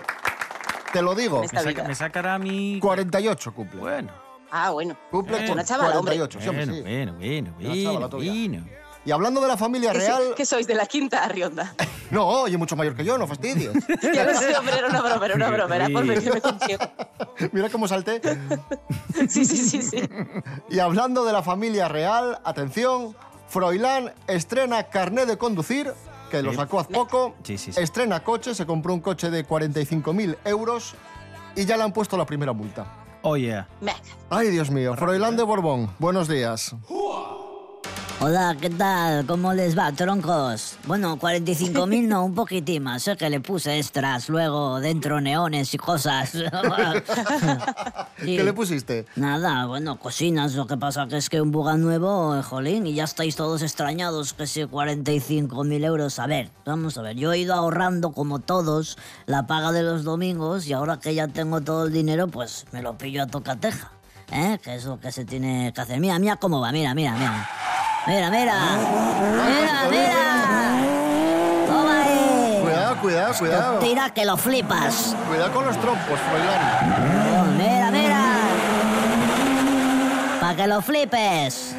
Te 0.95 1.03
lo 1.03 1.15
digo, 1.17 1.41
Me, 1.41 1.49
saca- 1.49 1.69
vida. 1.71 1.85
me 1.89 1.95
sacará 1.97 2.39
mi... 2.39 2.79
48 2.81 3.53
cumple. 3.53 3.81
Bueno. 3.81 4.13
Ah, 4.51 4.71
bueno. 4.71 4.97
Cumple 5.11 5.45
Bueno, 5.47 5.65
chavala, 5.65 5.99
hombre. 5.99 6.17
48, 6.17 6.41
sí, 6.41 6.49
hombre, 6.49 6.65
Bueno, 6.67 6.75
sí. 6.77 6.83
bueno, 6.83 7.15
bueno, 7.19 7.55
Una 7.59 7.75
chavala 7.83 8.07
bueno, 8.07 8.17
bueno. 8.17 8.65
Y 9.07 9.11
hablando 9.11 9.41
de 9.41 9.49
la 9.49 9.57
familia 9.57 9.91
¿Qué, 9.93 9.99
real... 9.99 10.23
so- 10.29 10.35
qué 10.37 10.47
sois 10.47 10.67
de 10.67 10.75
la 10.75 10.87
quinta 10.87 11.27
Rionda? 11.29 11.75
No, 12.11 12.29
oye, 12.29 12.57
mucho 12.57 12.77
mayor 12.77 12.95
que 12.95 13.05
yo, 13.05 13.19
no 13.19 13.27
fastidies. 13.27 13.73
Ya 14.15 14.25
lo 14.25 14.39
sé, 14.39 14.55
hombre, 14.57 14.79
era 14.79 14.87
una 14.89 15.01
broma, 15.03 15.27
era 15.27 15.35
una 15.35 15.51
broma, 15.51 15.75
era 15.77 15.89
por 15.89 16.41
contigo. 16.43 16.79
Mira 17.53 17.69
cómo 17.71 17.89
salté. 17.89 18.21
Sí, 19.29 19.45
sí, 19.45 19.57
sí, 19.57 19.83
sí. 19.83 20.09
Y 20.71 20.79
hablando 20.79 21.25
de 21.25 21.33
la 21.33 21.43
familia 21.43 21.89
real, 21.89 22.39
atención, 22.45 23.17
Froilán 23.49 24.13
estrena 24.29 24.85
carné 24.85 25.27
de 25.27 25.37
conducir, 25.39 25.93
que 26.31 26.43
lo 26.43 26.52
sacó 26.52 26.81
hace 26.81 26.93
poco. 26.93 27.35
Sí, 27.43 27.59
sí, 27.59 27.73
sí. 27.73 27.81
Estrena 27.81 28.23
coche, 28.23 28.54
se 28.54 28.66
compró 28.66 28.95
un 28.95 29.00
coche 29.00 29.31
de 29.31 29.47
45.000 29.47 30.37
euros 30.45 30.95
y 31.57 31.64
ya 31.64 31.76
le 31.76 31.85
han 31.85 31.93
puesto 31.93 32.16
la 32.16 32.26
primera 32.26 32.52
multa. 32.52 32.87
Oye, 33.23 33.64
Venga. 33.81 33.97
Ay, 34.28 34.50
Dios 34.50 34.71
mío, 34.71 34.95
Froilán 34.97 35.37
de 35.37 35.43
Borbón, 35.45 35.90
buenos 35.99 36.28
días. 36.28 36.76
Hola, 38.21 38.56
¿qué 38.59 38.71
tal? 38.71 39.26
¿Cómo 39.26 39.52
les 39.52 39.76
va, 39.76 39.92
troncos? 39.92 40.76
Bueno, 40.87 41.18
45.000 41.18 42.06
no, 42.06 42.25
un 42.25 42.35
poquitín 42.35 42.85
más. 42.85 43.02
Sé 43.02 43.16
que 43.16 43.28
le 43.28 43.40
puse 43.40 43.76
extras 43.76 44.30
luego 44.30 44.80
dentro 44.80 45.21
neones 45.21 45.75
y 45.75 45.78
cosas. 45.78 46.33
Sí. 48.16 48.37
¿Qué 48.37 48.44
le 48.44 48.52
pusiste? 48.54 49.04
Nada, 49.16 49.66
bueno, 49.66 49.99
cocinas. 49.99 50.54
Lo 50.54 50.66
que 50.66 50.76
pasa 50.78 51.06
que 51.09 51.16
es 51.18 51.28
que 51.28 51.42
un 51.42 51.50
buga 51.50 51.76
nuevo, 51.76 52.35
eh, 52.37 52.42
jolín, 52.42 52.87
y 52.87 52.94
ya 52.94 53.04
estáis 53.04 53.37
todos 53.37 53.61
extrañados 53.61 54.33
que 54.33 54.47
si 54.47 54.62
45.000 54.62 55.85
euros. 55.85 56.18
A 56.18 56.26
ver, 56.26 56.49
vamos 56.64 56.97
a 56.97 57.02
ver. 57.02 57.16
Yo 57.16 57.33
he 57.33 57.38
ido 57.38 57.52
ahorrando 57.52 58.12
como 58.12 58.38
todos 58.38 58.97
la 59.26 59.47
paga 59.47 59.73
de 59.73 59.83
los 59.83 60.04
domingos 60.04 60.66
y 60.68 60.73
ahora 60.73 61.00
que 61.00 61.14
ya 61.14 61.28
tengo 61.28 61.61
todo 61.61 61.87
el 61.87 61.92
dinero, 61.92 62.28
pues 62.28 62.64
me 62.73 62.80
lo 62.80 62.97
pillo 62.97 63.25
a 63.25 63.26
tocateja. 63.26 63.90
¿Eh? 64.33 64.59
Que 64.62 64.76
es 64.76 64.85
lo 64.85 64.99
que 64.99 65.12
se 65.12 65.25
tiene 65.25 65.73
que 65.75 65.80
hacer. 65.80 66.00
Mira, 66.00 66.18
mira 66.18 66.37
cómo 66.37 66.61
va. 66.61 66.73
Mira, 66.73 66.94
mira, 66.94 67.12
mira. 67.12 67.49
Mira, 68.06 68.30
mira. 68.30 68.54
Mira, 69.46 69.88
mira. 69.90 70.76
Toma 71.66 72.02
ahí. 72.02 72.58
Cuidado, 72.62 72.96
cuidado, 73.00 73.34
cuidado. 73.38 73.78
Tira 73.78 74.11
que 74.11 74.25
lo 74.25 74.37
flipas. 74.37 75.16
Cuidado 75.28 75.52
con 75.52 75.64
los 75.64 75.80
trompos, 75.80 76.18
Froilán. 76.28 77.56
Mira, 77.56 77.90
mira. 77.90 78.20
Para 80.40 80.54
que 80.56 80.66
lo 80.66 80.82
flipes. 80.82 81.75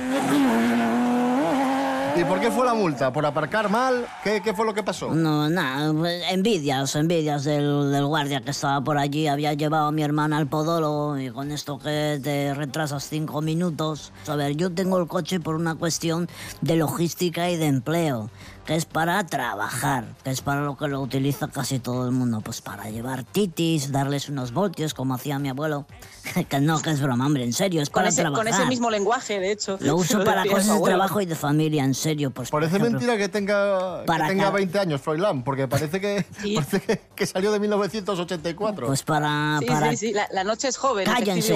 ¿Y 2.17 2.23
por 2.23 2.39
qué 2.39 2.49
fue 2.49 2.65
la 2.65 2.73
multa? 2.73 3.11
¿Por 3.11 3.25
aparcar 3.25 3.69
mal? 3.69 4.07
¿Qué, 4.23 4.53
fue 4.55 4.65
lo 4.65 4.73
que 4.73 4.83
pasó? 4.83 5.13
No, 5.13 5.49
nada, 5.49 5.91
pues, 5.91 6.23
envidias, 6.31 6.95
envidias 6.95 7.43
del, 7.43 7.91
del 7.91 8.05
guardia 8.05 8.39
que 8.39 8.51
estaba 8.51 8.81
por 8.81 8.97
allí. 8.97 9.27
Había 9.27 9.53
llevado 9.53 9.87
a 9.87 9.91
mi 9.91 10.01
hermana 10.01 10.37
al 10.37 10.47
podólogo 10.47 11.17
y 11.19 11.29
con 11.29 11.51
esto 11.51 11.77
que 11.77 12.19
te 12.23 12.53
retrasas 12.53 13.09
cinco 13.09 13.41
minutos. 13.41 14.13
A 14.27 14.35
ver, 14.37 14.55
yo 14.55 14.71
tengo 14.71 14.97
el 14.97 15.07
coche 15.07 15.41
por 15.41 15.55
una 15.55 15.75
cuestión 15.75 16.29
de 16.61 16.77
logística 16.77 17.49
y 17.49 17.57
de 17.57 17.65
empleo, 17.65 18.29
que 18.65 18.75
es 18.75 18.85
para 18.85 19.25
trabajar, 19.27 20.05
que 20.23 20.31
es 20.31 20.41
para 20.41 20.61
lo 20.61 20.75
que 20.77 20.87
lo 20.87 20.99
utiliza 21.01 21.47
casi 21.47 21.79
todo 21.79 22.05
el 22.05 22.11
mundo, 22.11 22.41
pues 22.41 22.61
para 22.61 22.89
llevar 22.89 23.23
titis, 23.23 23.91
darles 23.91 24.27
unos 24.29 24.51
voltios 24.53 24.93
como 24.93 25.13
hacía 25.13 25.37
mi 25.39 25.49
abuelo. 25.49 25.85
que 26.49 26.59
no, 26.59 26.81
que 26.81 26.89
es 26.89 26.99
broma, 27.01 27.27
hombre, 27.27 27.43
en 27.43 27.53
serio, 27.53 27.83
es 27.83 27.89
Con 27.91 28.01
para 28.01 28.09
ese, 28.09 28.21
trabajar. 28.21 28.45
con 28.45 28.53
ese 28.53 28.65
mismo 28.65 28.89
lenguaje, 28.89 29.39
de 29.39 29.51
hecho. 29.51 29.77
Lo 29.81 29.95
uso 29.97 30.17
Lo 30.17 30.25
para 30.25 30.43
cosas 30.45 30.79
de 30.79 30.83
trabajo 30.83 31.21
y 31.21 31.25
de 31.27 31.35
familia, 31.35 31.83
en 31.83 31.93
serio. 31.93 32.31
Pues, 32.31 32.49
Parece 32.49 32.77
ejemplo, 32.77 32.99
mentira 32.99 33.17
que 33.17 33.29
tenga, 33.29 33.99
que 34.01 34.05
Para 34.07 34.27
tenga 34.27 34.47
acá. 34.47 34.55
20 34.57 34.79
años, 34.79 35.01
Froilán, 35.01 35.43
porque 35.43 35.67
parece 35.67 36.01
que, 36.01 36.25
Sí. 36.41 36.55
parece 36.55 36.81
que, 36.81 37.01
que 37.15 37.25
salió 37.27 37.51
de 37.51 37.59
1984. 37.59 38.87
Pues 38.87 39.03
para... 39.03 39.57
Sí, 39.59 39.65
para 39.67 39.91
sí, 39.91 39.97
sí, 39.97 40.13
la, 40.13 40.27
la 40.31 40.43
noche 40.43 40.67
es 40.67 40.77
joven. 40.77 41.05
Cállense. 41.05 41.55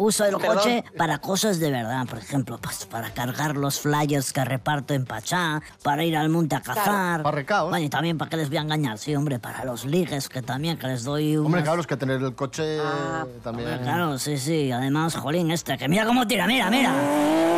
Uso 0.00 0.24
el 0.24 0.36
Perdón. 0.36 0.56
coche 0.58 0.84
para 0.96 1.18
cosas 1.18 1.58
de 1.58 1.72
verdad, 1.72 2.06
por 2.06 2.18
ejemplo, 2.20 2.58
pues 2.60 2.86
para 2.86 3.12
cargar 3.12 3.56
los 3.56 3.80
flyers 3.80 4.32
que 4.32 4.44
reparto 4.44 4.94
en 4.94 5.04
Pachá, 5.04 5.60
para 5.82 6.04
ir 6.04 6.16
al 6.16 6.27
monte 6.28 6.54
a 6.56 6.60
cazar. 6.60 7.22
Para 7.22 7.34
recaos. 7.36 7.70
Bueno, 7.70 7.84
y 7.84 7.88
también 7.88 8.18
para 8.18 8.28
que 8.30 8.36
les 8.36 8.48
voy 8.48 8.58
a 8.58 8.62
engañar, 8.62 8.98
sí, 8.98 9.14
hombre, 9.14 9.38
para 9.38 9.64
los 9.64 9.84
ligues 9.84 10.28
que 10.28 10.42
también, 10.42 10.78
que 10.78 10.86
les 10.86 11.04
doy 11.04 11.36
un. 11.36 11.46
Hombre, 11.46 11.62
claro, 11.62 11.80
es 11.80 11.86
que 11.86 11.96
tener 11.96 12.22
el 12.22 12.34
coche 12.34 12.78
Ah, 12.80 13.24
también... 13.42 13.78
Claro, 13.82 14.18
sí, 14.18 14.38
sí. 14.38 14.70
Además, 14.72 15.14
jolín, 15.16 15.50
este, 15.50 15.76
que 15.78 15.88
mira 15.88 16.04
cómo 16.06 16.26
tira, 16.26 16.46
mira, 16.46 16.70
mira. 16.70 16.92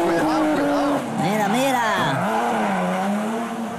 Cuidado, 0.05 0.55
cuidado. 0.55 0.93
Mira, 1.23 1.49
mira. 1.49 2.37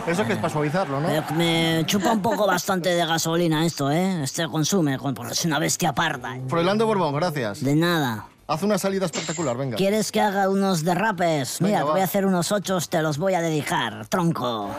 Eso 0.07 0.25
que 0.25 0.33
es 0.33 0.39
para 0.39 0.51
suavizarlo, 0.51 1.00
¿no? 1.00 1.07
Pero 1.07 1.24
me 1.36 1.83
chupa 1.86 2.12
un 2.12 2.21
poco 2.21 2.45
bastante 2.48 2.89
de 2.89 3.05
gasolina 3.05 3.65
esto, 3.65 3.91
¿eh? 3.91 4.24
Este 4.24 4.48
consume, 4.48 4.98
porque 4.98 5.33
es 5.33 5.45
una 5.45 5.60
bestia 5.60 5.93
parda. 5.93 6.36
¿eh? 6.38 6.41
Froilán 6.48 6.77
de 6.77 6.83
Borbón, 6.83 7.13
gracias. 7.15 7.63
De 7.63 7.75
nada. 7.75 8.25
Haz 8.51 8.63
una 8.63 8.77
salida 8.77 9.05
espectacular, 9.05 9.55
venga. 9.55 9.77
¿Quieres 9.77 10.12
que 10.12 10.20
haga 10.20 10.50
unos 10.50 10.84
derrapes? 10.84 11.62
Mira, 11.62 11.77
te 11.77 11.84
voy 11.86 12.01
a 12.01 12.03
hacer 12.03 12.25
unos 12.25 12.51
ochos, 12.51 12.89
te 12.89 13.01
los 13.01 13.17
voy 13.17 13.34
a 13.34 13.39
dedicar, 13.39 14.05
tronco. 14.08 14.70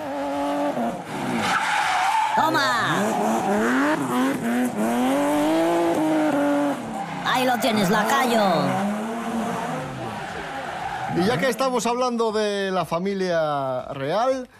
¡Toma! 2.37 2.99
Ahí 7.25 7.47
lo 7.47 7.59
tienes, 7.61 7.88
lacayo. 7.88 8.45
Y 11.17 11.25
ya 11.25 11.38
que 11.38 11.49
estamos 11.49 11.87
hablando 11.87 12.31
de 12.31 12.71
la 12.73 12.85
familia 12.85 13.87
real, 13.95 14.50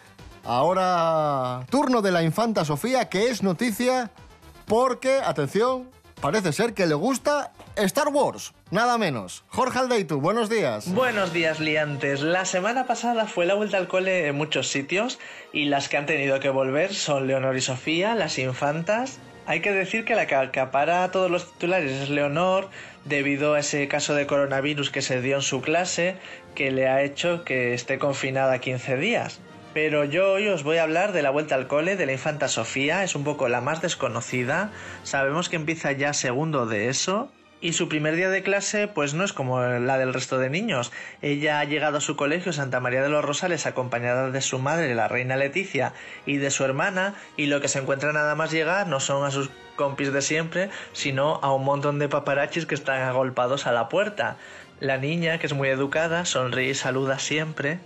ahora 0.43 1.67
turno 1.69 2.01
de 2.01 2.13
la 2.13 2.23
infanta 2.23 2.65
Sofía, 2.65 3.11
que 3.11 3.29
es 3.29 3.43
noticia 3.43 4.11
porque, 4.65 5.21
atención, 5.23 5.91
parece 6.19 6.55
ser 6.55 6.73
que 6.73 6.87
le 6.87 6.95
gusta 6.95 7.53
Star 7.77 8.09
Wars, 8.09 8.53
nada 8.71 8.99
menos. 8.99 9.45
Jorge 9.49 9.79
Aldeitu, 9.79 10.21
buenos 10.21 10.51
días. 10.51 10.93
Buenos 10.93 11.33
días, 11.33 11.59
liantes. 11.59 12.21
La 12.21 12.45
semana 12.45 12.87
pasada 12.87 13.27
fue 13.27 13.47
la 13.47 13.55
vuelta 13.55 13.79
al 13.79 13.89
cole 13.89 14.27
en 14.27 14.37
muchos 14.37 14.69
sitios 14.69 15.19
y 15.55 15.65
las 15.65 15.89
que 15.89 15.97
han 15.97 16.05
tenido 16.05 16.39
que 16.39 16.51
volver 16.51 16.93
son 16.93 17.27
Leonor 17.27 17.57
y 17.57 17.63
Sofía, 17.63 18.15
las 18.15 18.39
infantas. 18.39 19.21
Hay 19.47 19.61
que 19.61 19.73
decir 19.73 20.05
que 20.05 20.15
la 20.15 20.27
que 20.27 20.35
acapara 20.35 21.03
a 21.03 21.11
todos 21.11 21.31
los 21.31 21.51
titulares 21.51 21.93
es 21.93 22.11
Leonor 22.11 22.69
debido 23.07 23.55
a 23.55 23.61
ese 23.61 23.89
caso 23.89 24.15
de 24.15 24.27
coronavirus 24.27 24.91
que 24.91 25.01
se 25.01 25.23
dio 25.23 25.37
en 25.37 25.43
su 25.43 25.63
clase 25.63 26.17
que 26.55 26.71
le 26.71 26.89
ha 26.89 27.03
hecho 27.03 27.43
que 27.43 27.73
esté 27.73 27.99
confinada 27.99 28.59
15 28.59 28.99
días. 28.99 29.41
Pero 29.73 30.05
yo 30.05 30.33
hoy 30.33 30.49
os 30.49 30.63
voy 30.63 30.77
a 30.77 30.83
hablar 30.83 31.13
de 31.13 31.23
la 31.23 31.31
vuelta 31.31 31.55
al 31.55 31.69
cole 31.69 31.97
de 31.97 32.05
la 32.05 32.13
infanta 32.13 32.49
Sofía, 32.49 33.03
es 33.03 33.15
un 33.15 33.25
poco 33.25 33.49
la 33.49 33.63
más 33.63 33.81
desconocida. 33.81 34.71
Sabemos 35.05 35.49
que 35.49 35.57
empieza 35.57 35.93
ya 35.93 36.13
segundo 36.13 36.67
de 36.67 36.91
eso 36.91 37.31
y 37.63 37.73
su 37.73 37.89
primer 37.89 38.17
día 38.17 38.29
de 38.29 38.43
clase 38.43 38.89
pues 38.89 39.15
no 39.15 39.25
es 39.25 39.33
como 39.33 39.63
la 39.63 39.97
del 39.97 40.13
resto 40.13 40.37
de 40.39 40.51
niños. 40.51 40.93
Ella 41.23 41.61
ha 41.61 41.65
llegado 41.65 41.99
a 41.99 42.03
su 42.03 42.17
colegio 42.17 42.53
Santa 42.53 42.81
María 42.81 43.03
de 43.03 43.09
los 43.09 43.25
Rosales 43.25 43.65
acompañada 43.65 44.31
de 44.31 44.41
su 44.43 44.59
madre, 44.59 44.95
la 44.95 45.09
reina 45.09 45.37
Leticia, 45.37 45.95
y 46.27 46.37
de 46.37 46.51
su 46.51 46.65
hermana, 46.65 47.15
y 47.37 47.47
lo 47.47 47.61
que 47.61 47.69
se 47.69 47.79
encuentra 47.79 48.13
nada 48.13 48.35
más 48.35 48.51
llegar 48.51 48.89
no 48.89 48.99
son 48.99 49.25
a 49.25 49.31
sus 49.31 49.49
compis 49.77 50.13
de 50.13 50.23
siempre, 50.23 50.71
sino 50.93 51.39
a 51.43 51.55
un 51.55 51.65
montón 51.65 52.01
de 52.01 52.09
paparachis 52.09 52.67
que 52.67 52.75
están 52.75 53.01
agolpados 53.03 53.67
a 53.67 53.73
la 53.73 53.89
puerta. 53.89 54.37
La 54.81 54.99
niña, 54.99 55.39
que 55.39 55.47
es 55.47 55.55
muy 55.55 55.69
educada, 55.69 56.25
sonríe 56.25 56.71
y 56.71 56.75
saluda 56.75 57.21
siempre. 57.21 57.79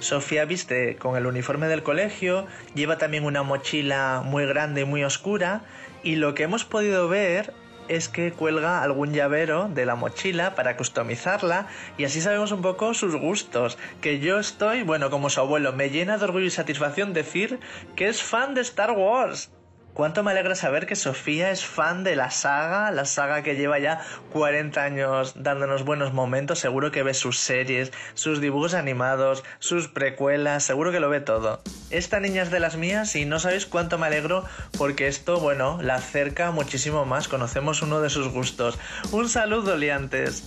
Sofía 0.00 0.44
viste 0.44 0.96
con 0.96 1.16
el 1.16 1.24
uniforme 1.24 1.68
del 1.68 1.82
colegio, 1.82 2.46
lleva 2.74 2.98
también 2.98 3.24
una 3.24 3.42
mochila 3.42 4.20
muy 4.22 4.44
grande 4.44 4.82
y 4.82 4.84
muy 4.84 5.02
oscura, 5.04 5.62
y 6.02 6.16
lo 6.16 6.34
que 6.34 6.42
hemos 6.42 6.66
podido 6.66 7.08
ver 7.08 7.54
es 7.88 8.08
que 8.08 8.32
cuelga 8.32 8.82
algún 8.82 9.12
llavero 9.12 9.68
de 9.68 9.86
la 9.86 9.94
mochila 9.94 10.54
para 10.54 10.76
customizarla 10.76 11.66
y 11.98 12.04
así 12.04 12.20
sabemos 12.20 12.52
un 12.52 12.62
poco 12.62 12.94
sus 12.94 13.16
gustos. 13.16 13.78
Que 14.00 14.20
yo 14.20 14.38
estoy, 14.38 14.82
bueno, 14.82 15.10
como 15.10 15.30
su 15.30 15.40
abuelo, 15.40 15.72
me 15.72 15.90
llena 15.90 16.18
de 16.18 16.24
orgullo 16.24 16.46
y 16.46 16.50
satisfacción 16.50 17.12
decir 17.12 17.60
que 17.94 18.08
es 18.08 18.22
fan 18.22 18.54
de 18.54 18.60
Star 18.60 18.92
Wars. 18.92 19.50
Cuánto 19.96 20.22
me 20.22 20.30
alegra 20.32 20.54
saber 20.54 20.84
que 20.84 20.94
Sofía 20.94 21.50
es 21.50 21.64
fan 21.64 22.04
de 22.04 22.16
la 22.16 22.30
saga, 22.30 22.90
la 22.90 23.06
saga 23.06 23.42
que 23.42 23.56
lleva 23.56 23.78
ya 23.78 24.02
40 24.34 24.82
años 24.82 25.32
dándonos 25.36 25.86
buenos 25.86 26.12
momentos. 26.12 26.58
Seguro 26.58 26.90
que 26.90 27.02
ve 27.02 27.14
sus 27.14 27.38
series, 27.38 27.92
sus 28.12 28.42
dibujos 28.42 28.74
animados, 28.74 29.42
sus 29.58 29.88
precuelas, 29.88 30.64
seguro 30.64 30.92
que 30.92 31.00
lo 31.00 31.08
ve 31.08 31.22
todo. 31.22 31.62
Esta 31.88 32.20
niña 32.20 32.42
es 32.42 32.50
de 32.50 32.60
las 32.60 32.76
mías 32.76 33.16
y 33.16 33.24
no 33.24 33.38
sabéis 33.38 33.64
cuánto 33.64 33.96
me 33.96 34.08
alegro 34.08 34.44
porque 34.76 35.06
esto, 35.06 35.40
bueno, 35.40 35.78
la 35.80 35.94
acerca 35.94 36.50
muchísimo 36.50 37.06
más. 37.06 37.26
Conocemos 37.26 37.80
uno 37.80 38.02
de 38.02 38.10
sus 38.10 38.28
gustos. 38.28 38.78
Un 39.12 39.30
saludo, 39.30 39.78
liantes. 39.78 40.44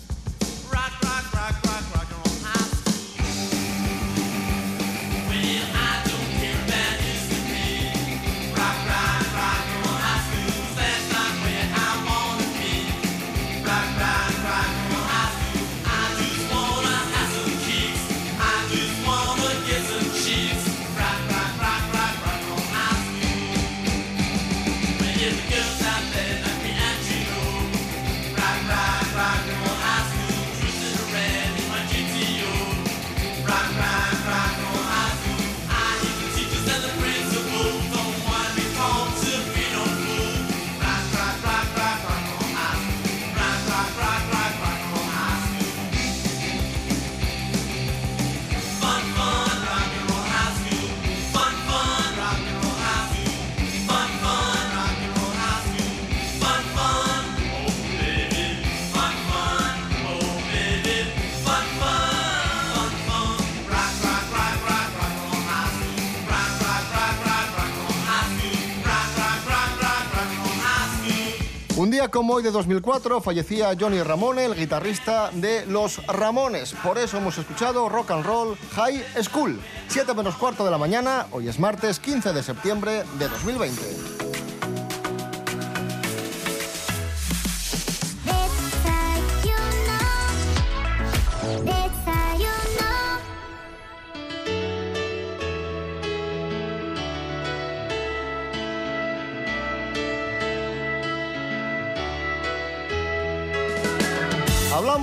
Como 72.10 72.34
hoy 72.34 72.44
de 72.44 72.52
2004 72.52 73.22
fallecía 73.22 73.76
Johnny 73.80 74.02
Ramone, 74.02 74.46
el 74.46 74.56
guitarrista 74.56 75.30
de 75.34 75.66
Los 75.66 76.06
Ramones. 76.08 76.74
Por 76.84 76.98
eso 76.98 77.18
hemos 77.18 77.38
escuchado 77.38 77.90
Rock 77.90 78.12
and 78.12 78.26
Roll 78.26 78.58
High 78.76 79.04
School. 79.24 79.60
7 79.88 80.14
menos 80.14 80.36
cuarto 80.36 80.66
de 80.66 80.72
la 80.72 80.78
mañana, 80.78 81.28
hoy 81.32 81.48
es 81.48 81.60
martes 81.60 82.00
15 82.00 82.34
de 82.34 82.44
septiembre 82.44 83.04
de 83.18 83.28
2020. 83.28 84.09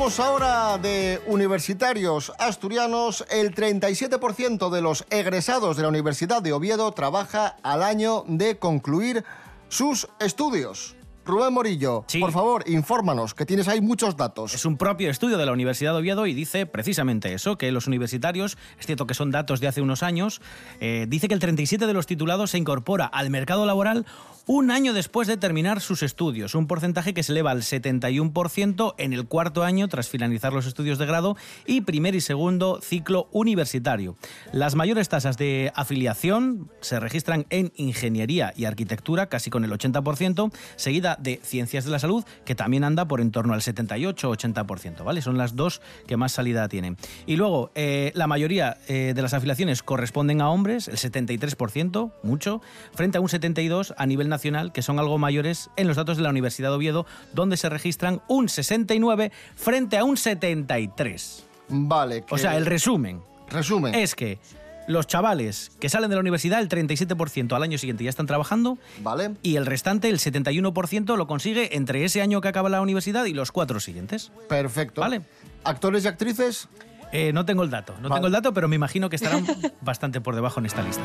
Hablamos 0.06 0.20
ahora 0.20 0.78
de 0.78 1.20
universitarios 1.26 2.32
asturianos. 2.38 3.26
El 3.28 3.52
37% 3.52 4.70
de 4.70 4.80
los 4.80 5.04
egresados 5.10 5.76
de 5.76 5.82
la 5.82 5.88
Universidad 5.88 6.40
de 6.42 6.52
Oviedo 6.52 6.92
trabaja 6.92 7.56
al 7.64 7.82
año 7.82 8.22
de 8.28 8.56
concluir 8.56 9.24
sus 9.68 10.06
estudios. 10.20 10.94
Rubén 11.26 11.52
Morillo, 11.52 12.04
Sí. 12.06 12.20
por 12.20 12.30
favor, 12.32 12.62
infórmanos, 12.68 13.34
que 13.34 13.44
tienes 13.44 13.66
ahí 13.68 13.80
muchos 13.80 14.16
datos. 14.16 14.54
Es 14.54 14.64
un 14.64 14.76
propio 14.76 15.10
estudio 15.10 15.38
de 15.38 15.46
la 15.46 15.52
Universidad 15.52 15.92
de 15.92 15.98
Oviedo 15.98 16.26
y 16.26 16.34
dice 16.34 16.66
precisamente 16.66 17.32
eso, 17.34 17.58
que 17.58 17.72
los 17.72 17.86
universitarios, 17.88 18.56
es 18.78 18.86
cierto 18.86 19.06
que 19.06 19.14
son 19.14 19.30
datos 19.32 19.60
de 19.60 19.66
hace 19.68 19.80
unos 19.80 20.02
años, 20.02 20.40
eh, 20.80 21.06
dice 21.08 21.26
que 21.28 21.34
el 21.34 21.40
37 21.40 21.86
de 21.86 21.92
los 21.92 22.06
titulados 22.06 22.52
se 22.52 22.58
incorpora 22.58 23.06
al 23.06 23.30
mercado 23.30 23.66
laboral 23.66 24.06
un 24.48 24.70
año 24.70 24.92
después 24.92 25.26
de 25.26 25.36
terminar 25.36 25.80
sus 25.80 26.04
estudios, 26.04 26.54
un 26.54 26.68
porcentaje 26.68 27.12
que 27.12 27.24
se 27.24 27.32
eleva 27.32 27.50
al 27.50 27.62
71% 27.64 28.94
en 28.96 29.12
el 29.12 29.26
cuarto 29.26 29.64
año 29.64 29.88
tras 29.88 30.08
finalizar 30.08 30.52
los 30.52 30.66
estudios 30.66 30.98
de 30.98 31.06
grado 31.06 31.36
y 31.66 31.80
primer 31.80 32.14
y 32.14 32.20
segundo 32.20 32.80
ciclo 32.80 33.28
universitario. 33.32 34.16
Las 34.52 34.76
mayores 34.76 35.08
tasas 35.08 35.36
de 35.36 35.72
afiliación 35.74 36.70
se 36.80 37.00
registran 37.00 37.46
en 37.50 37.72
ingeniería 37.74 38.52
y 38.56 38.66
arquitectura, 38.66 39.26
casi 39.28 39.50
con 39.50 39.64
el 39.64 39.72
80%, 39.72 40.52
seguida 40.76 41.15
de 41.18 41.40
ciencias 41.42 41.84
de 41.84 41.90
la 41.90 41.98
salud, 41.98 42.24
que 42.44 42.54
también 42.54 42.84
anda 42.84 43.06
por 43.06 43.20
en 43.20 43.30
torno 43.30 43.54
al 43.54 43.60
78-80%, 43.60 45.04
¿vale? 45.04 45.22
Son 45.22 45.38
las 45.38 45.56
dos 45.56 45.80
que 46.06 46.16
más 46.16 46.32
salida 46.32 46.68
tienen. 46.68 46.96
Y 47.26 47.36
luego, 47.36 47.70
eh, 47.74 48.12
la 48.14 48.26
mayoría 48.26 48.78
eh, 48.88 49.12
de 49.14 49.22
las 49.22 49.34
afiliaciones 49.34 49.82
corresponden 49.82 50.40
a 50.40 50.50
hombres, 50.50 50.88
el 50.88 50.96
73%, 50.96 52.12
mucho, 52.22 52.60
frente 52.94 53.18
a 53.18 53.20
un 53.20 53.28
72% 53.28 53.94
a 53.96 54.06
nivel 54.06 54.28
nacional, 54.28 54.72
que 54.72 54.82
son 54.82 54.98
algo 54.98 55.18
mayores 55.18 55.70
en 55.76 55.88
los 55.88 55.96
datos 55.96 56.16
de 56.16 56.22
la 56.22 56.30
Universidad 56.30 56.70
de 56.70 56.76
Oviedo, 56.76 57.06
donde 57.32 57.56
se 57.56 57.68
registran 57.68 58.22
un 58.28 58.48
69 58.48 59.32
frente 59.56 59.96
a 59.98 60.04
un 60.04 60.16
73. 60.16 61.44
Vale. 61.68 62.24
O 62.30 62.36
que- 62.36 62.38
sea, 62.42 62.56
el 62.56 62.66
resumen 62.66 63.20
resumen. 63.48 63.94
es 63.94 64.14
que 64.14 64.38
los 64.86 65.06
chavales 65.06 65.72
que 65.80 65.88
salen 65.88 66.08
de 66.10 66.16
la 66.16 66.20
universidad, 66.20 66.60
el 66.60 66.68
37% 66.68 67.52
al 67.54 67.62
año 67.62 67.78
siguiente 67.78 68.04
ya 68.04 68.10
están 68.10 68.26
trabajando 68.26 68.78
Vale. 69.00 69.32
y 69.42 69.56
el 69.56 69.66
restante, 69.66 70.08
el 70.08 70.18
71%, 70.18 71.16
lo 71.16 71.26
consigue 71.26 71.76
entre 71.76 72.04
ese 72.04 72.22
año 72.22 72.40
que 72.40 72.48
acaba 72.48 72.68
la 72.68 72.80
universidad 72.80 73.24
y 73.24 73.32
los 73.34 73.50
cuatro 73.52 73.80
siguientes. 73.80 74.30
Perfecto. 74.48 75.00
Vale. 75.00 75.22
Actores 75.64 76.04
y 76.04 76.08
actrices, 76.08 76.68
Eh, 77.12 77.32
no 77.32 77.44
tengo 77.44 77.62
el 77.62 77.70
dato, 77.70 77.94
no 78.02 78.08
Vale. 78.08 78.14
tengo 78.16 78.26
el 78.26 78.32
dato, 78.32 78.52
pero 78.52 78.66
me 78.68 78.74
imagino 78.76 79.08
que 79.08 79.16
estarán 79.16 79.46
bastante 79.80 80.20
por 80.20 80.34
debajo 80.34 80.58
en 80.60 80.66
esta 80.66 80.82
lista. 80.82 81.02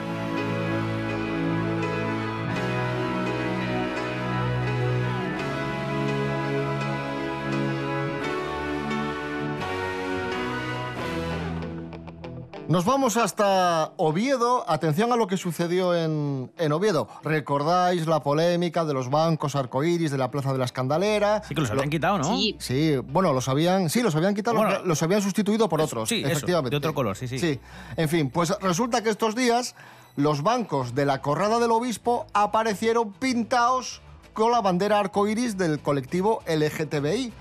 Nos 12.71 12.85
vamos 12.85 13.17
hasta 13.17 13.91
Oviedo. 13.97 14.63
Atención 14.65 15.11
a 15.11 15.17
lo 15.17 15.27
que 15.27 15.35
sucedió 15.35 15.93
en, 15.93 16.49
en 16.57 16.71
Oviedo. 16.71 17.09
¿Recordáis 17.21 18.07
la 18.07 18.23
polémica 18.23 18.85
de 18.85 18.93
los 18.93 19.09
bancos 19.09 19.57
arcoíris 19.57 20.09
de 20.09 20.17
la 20.17 20.31
Plaza 20.31 20.53
de 20.53 20.57
la 20.57 20.63
Escandalera? 20.63 21.43
Sí 21.45 21.53
que 21.53 21.59
los 21.59 21.69
Lo- 21.69 21.73
habían 21.73 21.89
quitado, 21.89 22.19
¿no? 22.19 22.23
Sí, 22.23 22.55
Sí, 22.59 22.95
bueno, 22.95 23.33
los 23.33 23.49
habían, 23.49 23.89
sí, 23.89 24.01
los 24.01 24.15
habían 24.15 24.33
quitado, 24.33 24.55
Bueno, 24.55 24.71
los, 24.71 24.85
los 24.87 25.03
habían 25.03 25.21
sustituido 25.21 25.67
por 25.67 25.81
otros, 25.81 26.07
sí, 26.07 26.19
eso, 26.21 26.29
efectivamente. 26.29 26.69
de 26.69 26.77
otro 26.77 26.93
color, 26.93 27.17
sí, 27.17 27.27
sí. 27.27 27.39
Sí, 27.39 27.59
en 27.97 28.07
fin, 28.07 28.29
pues 28.29 28.57
resulta 28.61 29.03
que 29.03 29.09
estos 29.09 29.35
días 29.35 29.75
los 30.15 30.41
bancos 30.41 30.95
de 30.95 31.05
la 31.05 31.21
Corrada 31.21 31.59
del 31.59 31.71
Obispo 31.71 32.25
aparecieron 32.31 33.11
pintados 33.11 34.01
con 34.31 34.49
la 34.53 34.61
bandera 34.61 34.97
arcoíris 34.97 35.57
del 35.57 35.79
colectivo 35.81 36.41
LGTBI. 36.47 37.33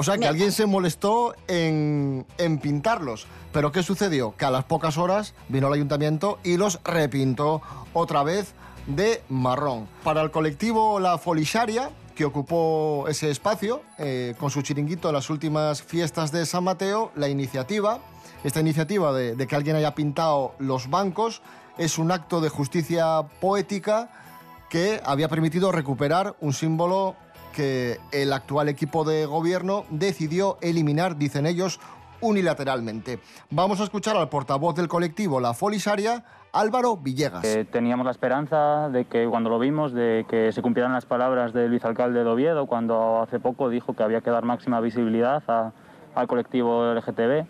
O 0.00 0.02
sea 0.02 0.16
que 0.16 0.26
alguien 0.26 0.50
se 0.50 0.64
molestó 0.64 1.34
en, 1.46 2.24
en 2.38 2.58
pintarlos. 2.58 3.26
Pero 3.52 3.70
¿qué 3.70 3.82
sucedió? 3.82 4.34
Que 4.34 4.46
a 4.46 4.50
las 4.50 4.64
pocas 4.64 4.96
horas 4.96 5.34
vino 5.50 5.66
el 5.66 5.74
ayuntamiento 5.74 6.38
y 6.42 6.56
los 6.56 6.80
repintó 6.84 7.60
otra 7.92 8.22
vez 8.22 8.54
de 8.86 9.22
marrón. 9.28 9.86
Para 10.02 10.22
el 10.22 10.30
colectivo 10.30 11.00
La 11.00 11.18
Folisharia, 11.18 11.90
que 12.14 12.24
ocupó 12.24 13.08
ese 13.10 13.30
espacio 13.30 13.82
eh, 13.98 14.34
con 14.40 14.48
su 14.48 14.62
chiringuito 14.62 15.08
en 15.08 15.16
las 15.16 15.28
últimas 15.28 15.82
fiestas 15.82 16.32
de 16.32 16.46
San 16.46 16.64
Mateo, 16.64 17.12
la 17.14 17.28
iniciativa, 17.28 17.98
esta 18.42 18.60
iniciativa 18.60 19.12
de, 19.12 19.36
de 19.36 19.46
que 19.46 19.54
alguien 19.54 19.76
haya 19.76 19.94
pintado 19.94 20.54
los 20.58 20.88
bancos, 20.88 21.42
es 21.76 21.98
un 21.98 22.10
acto 22.10 22.40
de 22.40 22.48
justicia 22.48 23.20
poética 23.38 24.08
que 24.70 25.02
había 25.04 25.28
permitido 25.28 25.72
recuperar 25.72 26.36
un 26.40 26.54
símbolo 26.54 27.16
que 27.50 27.98
el 28.12 28.32
actual 28.32 28.68
equipo 28.68 29.04
de 29.04 29.26
gobierno 29.26 29.84
decidió 29.90 30.58
eliminar, 30.60 31.16
dicen 31.16 31.46
ellos, 31.46 31.80
unilateralmente. 32.20 33.20
Vamos 33.50 33.80
a 33.80 33.84
escuchar 33.84 34.16
al 34.16 34.28
portavoz 34.28 34.74
del 34.74 34.88
colectivo 34.88 35.40
La 35.40 35.54
Folisaria, 35.54 36.24
Álvaro 36.52 36.96
Villegas. 36.96 37.44
Eh, 37.44 37.64
teníamos 37.64 38.04
la 38.04 38.12
esperanza 38.12 38.88
de 38.90 39.06
que 39.06 39.26
cuando 39.26 39.50
lo 39.50 39.58
vimos, 39.58 39.92
de 39.92 40.26
que 40.28 40.52
se 40.52 40.62
cumplieran 40.62 40.92
las 40.92 41.06
palabras 41.06 41.52
del 41.52 41.70
vicealcalde 41.70 42.22
de 42.22 42.30
Oviedo, 42.30 42.66
cuando 42.66 43.22
hace 43.22 43.40
poco 43.40 43.68
dijo 43.68 43.94
que 43.94 44.02
había 44.02 44.20
que 44.20 44.30
dar 44.30 44.44
máxima 44.44 44.80
visibilidad 44.80 45.42
al 46.14 46.26
colectivo 46.26 46.92
LGTB. 46.94 47.46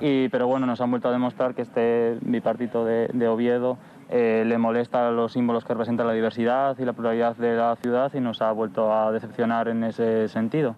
Y, 0.00 0.28
pero 0.28 0.46
bueno, 0.46 0.66
nos 0.66 0.80
han 0.80 0.90
vuelto 0.90 1.08
a 1.08 1.12
demostrar 1.12 1.54
que 1.54 1.62
este 1.62 2.16
bipartito 2.22 2.84
de 2.84 3.28
Oviedo 3.28 3.76
eh, 4.10 4.44
le 4.46 4.58
molesta 4.58 5.10
los 5.10 5.32
símbolos 5.32 5.64
que 5.64 5.72
representan 5.72 6.06
la 6.06 6.12
diversidad 6.12 6.76
y 6.78 6.84
la 6.84 6.92
pluralidad 6.92 7.36
de 7.36 7.54
la 7.54 7.76
ciudad 7.76 8.12
y 8.14 8.20
nos 8.20 8.42
ha 8.42 8.52
vuelto 8.52 8.92
a 8.92 9.12
decepcionar 9.12 9.68
en 9.68 9.84
ese 9.84 10.28
sentido. 10.28 10.76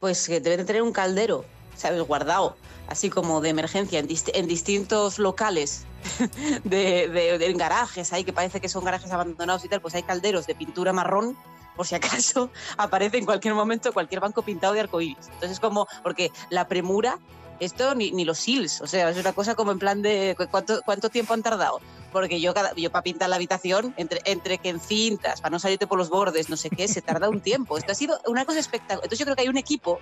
Pues 0.00 0.26
que 0.26 0.40
deben 0.40 0.58
de 0.60 0.64
tener 0.64 0.82
un 0.82 0.92
caldero, 0.92 1.44
¿sabes? 1.76 2.02
Guardado, 2.02 2.56
así 2.88 3.08
como 3.08 3.40
de 3.40 3.50
emergencia, 3.50 3.98
en, 4.00 4.08
dist- 4.08 4.32
en 4.34 4.48
distintos 4.48 5.18
locales, 5.18 5.86
de, 6.64 7.36
en 7.46 7.56
garajes, 7.56 8.12
ahí 8.12 8.24
que 8.24 8.32
parece 8.32 8.60
que 8.60 8.68
son 8.68 8.84
garajes 8.84 9.12
abandonados 9.12 9.64
y 9.64 9.68
tal, 9.68 9.80
pues 9.80 9.94
hay 9.94 10.02
calderos 10.02 10.46
de 10.46 10.54
pintura 10.54 10.92
marrón, 10.92 11.36
por 11.76 11.86
si 11.86 11.94
acaso 11.94 12.50
aparece 12.76 13.18
en 13.18 13.24
cualquier 13.24 13.54
momento 13.54 13.92
cualquier 13.92 14.20
banco 14.20 14.42
pintado 14.42 14.72
de 14.74 14.80
arcoíris. 14.80 15.28
Entonces, 15.34 15.60
como, 15.60 15.86
porque 16.02 16.30
la 16.50 16.66
premura, 16.66 17.18
esto 17.64 17.94
ni, 17.94 18.10
ni 18.12 18.24
los 18.24 18.38
SILS, 18.38 18.80
o 18.80 18.86
sea, 18.86 19.10
es 19.10 19.16
una 19.18 19.32
cosa 19.32 19.54
como 19.54 19.72
en 19.72 19.78
plan 19.78 20.02
de 20.02 20.34
¿cu- 20.36 20.46
¿cuánto, 20.50 20.80
cuánto 20.84 21.08
tiempo 21.10 21.34
han 21.34 21.42
tardado? 21.42 21.80
Porque 22.12 22.40
yo, 22.42 22.52
cada, 22.52 22.74
yo 22.74 22.90
para 22.92 23.02
pintar 23.02 23.30
la 23.30 23.36
habitación, 23.36 23.94
entre, 23.96 24.20
entre 24.26 24.58
que 24.58 24.68
encintas, 24.68 25.40
para 25.40 25.52
no 25.52 25.58
salirte 25.58 25.86
por 25.86 25.96
los 25.96 26.10
bordes, 26.10 26.50
no 26.50 26.58
sé 26.58 26.68
qué, 26.68 26.86
se 26.86 27.00
tarda 27.00 27.30
un 27.30 27.40
tiempo. 27.40 27.78
Esto 27.78 27.92
ha 27.92 27.94
sido 27.94 28.20
una 28.26 28.44
cosa 28.44 28.58
espectacular. 28.58 28.98
Entonces 29.04 29.18
yo 29.18 29.24
creo 29.24 29.34
que 29.34 29.42
hay 29.42 29.48
un 29.48 29.56
equipo 29.56 29.98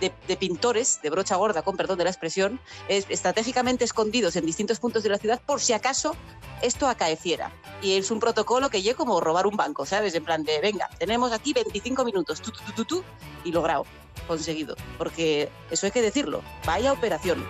de, 0.00 0.10
de 0.26 0.36
pintores, 0.38 1.00
de 1.02 1.10
brocha 1.10 1.36
gorda, 1.36 1.60
con 1.60 1.76
perdón 1.76 1.98
de 1.98 2.04
la 2.04 2.10
expresión, 2.10 2.58
es- 2.88 3.04
estratégicamente 3.10 3.84
escondidos 3.84 4.36
en 4.36 4.46
distintos 4.46 4.80
puntos 4.80 5.02
de 5.02 5.10
la 5.10 5.18
ciudad 5.18 5.38
por 5.44 5.60
si 5.60 5.74
acaso 5.74 6.16
esto 6.62 6.88
acaeciera. 6.88 7.52
Y 7.82 7.98
es 7.98 8.10
un 8.10 8.20
protocolo 8.20 8.70
que 8.70 8.80
llega 8.80 8.96
como 8.96 9.20
robar 9.20 9.46
un 9.46 9.56
banco, 9.56 9.84
¿sabes? 9.84 10.14
En 10.14 10.24
plan 10.24 10.42
de, 10.44 10.60
venga, 10.60 10.88
tenemos 10.98 11.30
aquí 11.32 11.52
25 11.52 12.04
minutos, 12.06 12.40
tú, 12.40 12.52
tú, 12.52 12.60
tú, 12.64 12.72
tú, 12.72 12.84
tú, 12.86 13.04
y 13.44 13.52
logrado, 13.52 13.84
conseguido. 14.26 14.76
Porque 14.98 15.48
eso 15.70 15.86
hay 15.86 15.92
que 15.92 16.02
decirlo, 16.02 16.42
vaya 16.66 16.92
operación. 16.92 17.44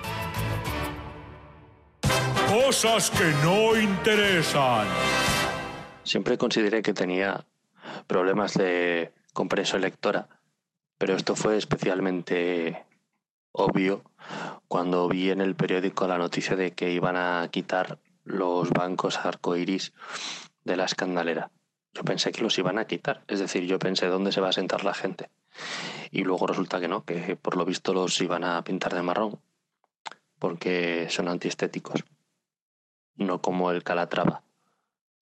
Cosas 2.49 3.11
que 3.11 3.33
no 3.45 3.79
interesan. 3.79 4.87
Siempre 6.03 6.37
consideré 6.37 6.83
que 6.83 6.93
tenía 6.93 7.47
problemas 8.07 8.55
de 8.55 9.13
comprensión 9.33 9.83
lectora, 9.83 10.29
pero 10.99 11.15
esto 11.15 11.37
fue 11.37 11.57
especialmente 11.57 12.85
obvio 13.53 14.03
cuando 14.69 15.09
vi 15.09 15.31
en 15.31 15.41
el 15.41 15.55
periódico 15.55 16.07
la 16.07 16.19
noticia 16.19 16.57
de 16.57 16.73
que 16.73 16.91
iban 16.91 17.17
a 17.17 17.49
quitar 17.51 17.99
los 18.25 18.71
bancos 18.71 19.19
arcoiris 19.19 19.93
de 20.65 20.77
la 20.77 20.85
escandalera. 20.85 21.51
Yo 21.93 22.05
pensé 22.05 22.33
que 22.33 22.43
los 22.43 22.59
iban 22.59 22.79
a 22.79 22.87
quitar, 22.87 23.23
es 23.27 23.41
decir, 23.41 23.65
yo 23.65 23.79
pensé 23.79 24.07
dónde 24.07 24.33
se 24.33 24.41
va 24.41 24.51
a 24.51 24.53
sentar 24.53 24.85
la 24.85 24.95
gente. 24.95 25.31
Y 26.11 26.25
luego 26.25 26.47
resulta 26.47 26.81
que 26.81 26.89
no, 26.89 27.05
que 27.05 27.37
por 27.37 27.57
lo 27.57 27.65
visto 27.65 27.93
los 27.95 28.21
iban 28.21 28.45
a 28.45 28.63
pintar 28.63 28.95
de 28.95 29.03
marrón, 29.03 29.41
porque 30.39 31.09
son 31.11 31.29
antiestéticos, 31.29 32.05
no 33.17 33.41
como 33.41 33.71
el 33.71 33.83
Calatrava 33.83 34.43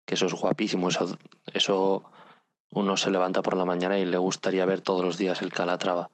que 0.07 0.15
eso 0.15 0.27
es 0.27 0.33
guapísimo. 0.33 0.89
Eso, 0.89 1.19
eso 1.53 2.05
uno 2.71 2.97
se 2.97 3.11
levanta 3.11 3.43
por 3.43 3.57
la 3.57 3.67
mañana 3.67 3.99
y 3.99 4.07
le 4.07 4.17
gustaría 4.17 4.65
ver 4.65 4.81
todos 4.81 5.05
los 5.05 5.19
días 5.19 5.43
el 5.43 5.53
Calatrava. 5.53 6.11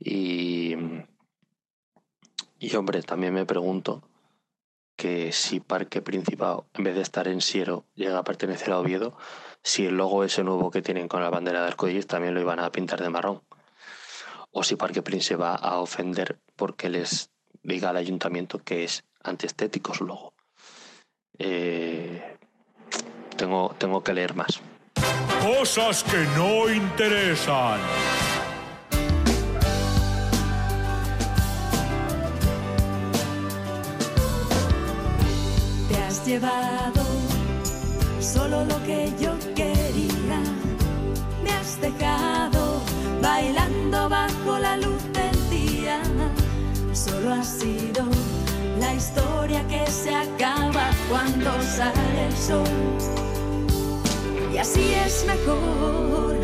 Y, 0.00 0.74
y 2.58 2.74
hombre, 2.74 3.02
también 3.02 3.34
me 3.34 3.46
pregunto 3.46 4.02
que 5.04 5.32
si 5.32 5.60
Parque 5.60 6.00
Principado, 6.00 6.64
en 6.72 6.84
vez 6.84 6.94
de 6.94 7.02
estar 7.02 7.28
en 7.28 7.42
Siero, 7.42 7.84
llega 7.94 8.16
a 8.16 8.24
pertenecer 8.24 8.72
a 8.72 8.78
Oviedo, 8.78 9.14
si 9.62 9.84
el 9.84 9.98
logo 9.98 10.24
ese 10.24 10.42
nuevo 10.42 10.70
que 10.70 10.80
tienen 10.80 11.08
con 11.08 11.20
la 11.20 11.28
bandera 11.28 11.60
de 11.60 11.66
arcoíris 11.66 12.06
también 12.06 12.32
lo 12.32 12.40
iban 12.40 12.58
a 12.58 12.72
pintar 12.72 13.02
de 13.02 13.10
marrón. 13.10 13.42
O 14.50 14.64
si 14.64 14.76
Parque 14.76 15.02
Príncipe 15.02 15.36
va 15.36 15.56
a 15.56 15.76
ofender 15.76 16.38
porque 16.56 16.88
les 16.88 17.28
diga 17.62 17.90
al 17.90 17.98
ayuntamiento 17.98 18.60
que 18.60 18.84
es 18.84 19.04
antiestético 19.22 19.92
su 19.92 20.06
logo. 20.06 20.32
Eh, 21.38 22.38
tengo, 23.36 23.74
tengo 23.76 24.02
que 24.02 24.14
leer 24.14 24.34
más. 24.34 24.62
Cosas 25.42 26.02
que 26.02 26.24
no 26.34 26.72
interesan. 26.72 27.78
Llevado 36.24 37.04
solo 38.18 38.64
lo 38.64 38.82
que 38.84 39.12
yo 39.20 39.32
quería. 39.54 40.40
Me 41.42 41.50
has 41.50 41.78
dejado 41.80 42.80
bailando 43.20 44.08
bajo 44.08 44.58
la 44.58 44.76
luz 44.78 45.02
del 45.12 45.50
día. 45.50 46.00
Solo 46.92 47.34
ha 47.34 47.42
sido 47.42 48.04
la 48.80 48.94
historia 48.94 49.66
que 49.68 49.86
se 49.90 50.14
acaba 50.14 50.90
cuando 51.10 51.50
sale 51.62 52.26
el 52.26 52.36
sol. 52.36 52.68
Y 54.52 54.58
así 54.58 54.94
es 54.94 55.26
mejor, 55.26 56.38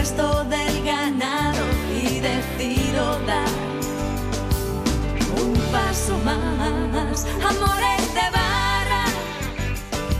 resto 0.00 0.44
del 0.44 0.82
ganado 0.82 1.62
y 1.92 2.20
decido 2.20 3.18
dar 3.26 3.50
un 5.42 5.52
paso 5.70 6.16
más. 6.24 7.26
Amores 7.50 8.14
de 8.18 8.26
barra 8.38 9.04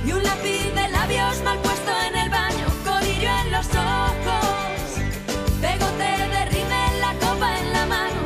y 0.04 0.12
un 0.12 0.22
lápiz 0.22 0.66
de 0.74 0.86
labios 0.90 1.42
mal 1.44 1.58
puesto 1.60 1.92
en 2.08 2.14
el 2.14 2.28
baño, 2.28 2.66
colirio 2.84 3.30
en 3.42 3.52
los 3.52 3.66
ojos, 3.68 4.84
pegote 5.62 6.10
de 6.34 6.44
rímel, 6.52 7.00
la 7.00 7.14
copa 7.14 7.58
en 7.58 7.72
la 7.72 7.86
mano. 7.86 8.20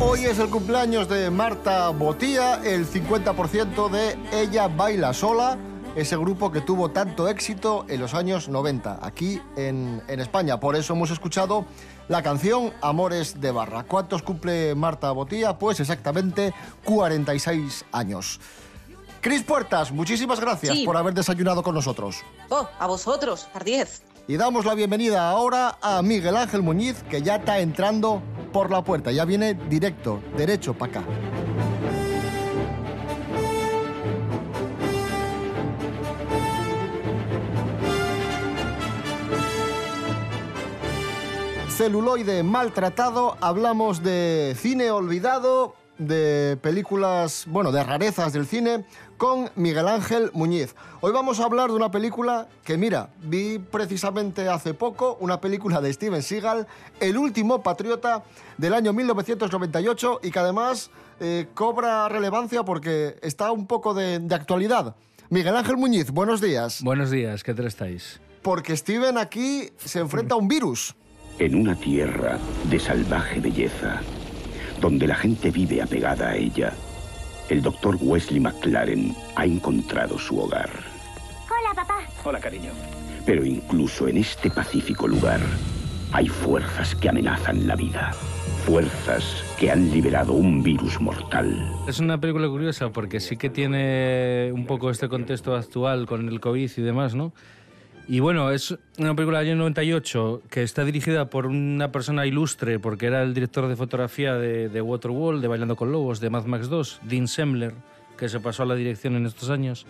Hoy 0.00 0.26
es 0.26 0.38
el 0.38 0.50
cumpleaños 0.50 1.08
de 1.08 1.30
Marta 1.30 1.88
Botía, 1.88 2.60
el 2.62 2.86
50% 2.86 3.88
de 3.88 4.18
Ella 4.30 4.68
Baila 4.68 5.14
Sola, 5.14 5.56
ese 5.96 6.16
grupo 6.16 6.52
que 6.52 6.60
tuvo 6.60 6.90
tanto 6.90 7.26
éxito 7.26 7.84
en 7.88 8.00
los 8.00 8.14
años 8.14 8.48
90, 8.48 9.00
aquí 9.02 9.40
en, 9.56 10.02
en 10.06 10.20
España. 10.20 10.60
Por 10.60 10.76
eso 10.76 10.92
hemos 10.92 11.10
escuchado 11.10 11.64
la 12.08 12.22
canción 12.22 12.72
Amores 12.82 13.40
de 13.40 13.50
Barra. 13.50 13.82
¿Cuántos 13.84 14.22
cumple 14.22 14.74
Marta 14.76 15.10
Botía? 15.10 15.58
Pues 15.58 15.80
exactamente 15.80 16.52
46 16.84 17.86
años. 17.92 18.38
Cris 19.20 19.42
Puertas, 19.42 19.90
muchísimas 19.90 20.38
gracias 20.38 20.76
Sí. 20.76 20.84
por 20.84 20.96
haber 20.96 21.14
desayunado 21.14 21.62
con 21.62 21.74
nosotros. 21.74 22.18
Oh, 22.50 22.68
a 22.78 22.86
vosotros, 22.86 23.48
Ardiez. 23.54 24.02
Y 24.28 24.36
damos 24.36 24.64
la 24.64 24.74
bienvenida 24.74 25.30
ahora 25.30 25.78
a 25.80 26.02
Miguel 26.02 26.36
Ángel 26.36 26.62
Muñiz, 26.62 27.02
que 27.10 27.22
ya 27.22 27.36
está 27.36 27.58
entrando 27.60 28.20
por 28.52 28.70
la 28.70 28.82
puerta. 28.82 29.10
Ya 29.12 29.24
viene 29.24 29.54
directo, 29.54 30.20
derecho 30.36 30.74
para 30.74 31.00
acá. 31.00 31.04
Celuloide 41.76 42.42
maltratado, 42.42 43.36
hablamos 43.42 44.02
de 44.02 44.56
cine 44.58 44.90
olvidado, 44.90 45.74
de 45.98 46.56
películas, 46.62 47.44
bueno, 47.48 47.70
de 47.70 47.84
rarezas 47.84 48.32
del 48.32 48.46
cine, 48.46 48.86
con 49.18 49.50
Miguel 49.56 49.86
Ángel 49.86 50.30
Muñiz. 50.32 50.74
Hoy 51.02 51.12
vamos 51.12 51.38
a 51.38 51.44
hablar 51.44 51.68
de 51.68 51.76
una 51.76 51.90
película 51.90 52.48
que, 52.64 52.78
mira, 52.78 53.10
vi 53.22 53.58
precisamente 53.58 54.48
hace 54.48 54.72
poco, 54.72 55.18
una 55.20 55.38
película 55.42 55.82
de 55.82 55.92
Steven 55.92 56.22
Seagal, 56.22 56.66
El 56.98 57.18
último 57.18 57.62
patriota 57.62 58.24
del 58.56 58.72
año 58.72 58.94
1998 58.94 60.20
y 60.22 60.30
que 60.30 60.38
además 60.38 60.90
eh, 61.20 61.46
cobra 61.52 62.08
relevancia 62.08 62.62
porque 62.62 63.18
está 63.20 63.52
un 63.52 63.66
poco 63.66 63.92
de, 63.92 64.18
de 64.18 64.34
actualidad. 64.34 64.96
Miguel 65.28 65.54
Ángel 65.54 65.76
Muñiz, 65.76 66.10
buenos 66.10 66.40
días. 66.40 66.80
Buenos 66.82 67.10
días, 67.10 67.44
¿qué 67.44 67.52
tal 67.52 67.66
estáis? 67.66 68.18
Porque 68.40 68.74
Steven 68.74 69.18
aquí 69.18 69.68
se 69.76 69.98
enfrenta 69.98 70.36
a 70.36 70.38
un 70.38 70.48
virus. 70.48 70.96
En 71.38 71.54
una 71.54 71.74
tierra 71.74 72.38
de 72.70 72.78
salvaje 72.78 73.40
belleza, 73.40 74.00
donde 74.80 75.06
la 75.06 75.14
gente 75.14 75.50
vive 75.50 75.82
apegada 75.82 76.30
a 76.30 76.36
ella, 76.36 76.72
el 77.50 77.60
doctor 77.60 77.98
Wesley 78.00 78.40
McLaren 78.40 79.14
ha 79.34 79.44
encontrado 79.44 80.18
su 80.18 80.38
hogar. 80.40 80.70
Hola, 81.44 81.74
papá. 81.74 81.98
Hola, 82.24 82.40
cariño. 82.40 82.70
Pero 83.26 83.44
incluso 83.44 84.08
en 84.08 84.16
este 84.16 84.50
pacífico 84.50 85.06
lugar 85.06 85.40
hay 86.12 86.26
fuerzas 86.26 86.94
que 86.94 87.10
amenazan 87.10 87.66
la 87.66 87.76
vida. 87.76 88.12
Fuerzas 88.64 89.44
que 89.58 89.70
han 89.70 89.90
liberado 89.90 90.32
un 90.32 90.62
virus 90.62 90.98
mortal. 91.02 91.70
Es 91.86 92.00
una 92.00 92.18
película 92.18 92.48
curiosa 92.48 92.90
porque 92.90 93.20
sí 93.20 93.36
que 93.36 93.50
tiene 93.50 94.50
un 94.54 94.64
poco 94.64 94.90
este 94.90 95.10
contexto 95.10 95.54
actual 95.54 96.06
con 96.06 96.28
el 96.28 96.40
COVID 96.40 96.70
y 96.78 96.82
demás, 96.82 97.14
¿no? 97.14 97.34
Y 98.08 98.20
bueno, 98.20 98.52
es 98.52 98.76
una 98.98 99.16
película 99.16 99.40
del 99.40 99.48
año 99.48 99.56
98 99.56 100.42
que 100.48 100.62
está 100.62 100.84
dirigida 100.84 101.28
por 101.28 101.46
una 101.46 101.90
persona 101.90 102.24
ilustre, 102.24 102.78
porque 102.78 103.06
era 103.06 103.22
el 103.22 103.34
director 103.34 103.66
de 103.66 103.74
fotografía 103.74 104.34
de, 104.34 104.68
de 104.68 104.80
Waterworld, 104.80 105.42
de 105.42 105.48
Bailando 105.48 105.74
con 105.74 105.90
Lobos, 105.90 106.20
de 106.20 106.30
Mad 106.30 106.44
Max 106.44 106.68
2, 106.68 107.00
Dean 107.02 107.26
Semler, 107.26 107.74
que 108.16 108.28
se 108.28 108.38
pasó 108.38 108.62
a 108.62 108.66
la 108.66 108.76
dirección 108.76 109.16
en 109.16 109.26
estos 109.26 109.50
años. 109.50 109.86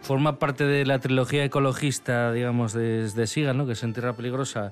Forma 0.00 0.38
parte 0.38 0.62
de 0.64 0.86
la 0.86 1.00
trilogía 1.00 1.44
ecologista, 1.44 2.32
digamos, 2.32 2.72
de, 2.72 3.10
de 3.10 3.26
Siga, 3.26 3.52
¿no? 3.52 3.66
que 3.66 3.72
es 3.72 3.82
En 3.82 3.94
Tierra 3.94 4.12
Peligrosa. 4.12 4.70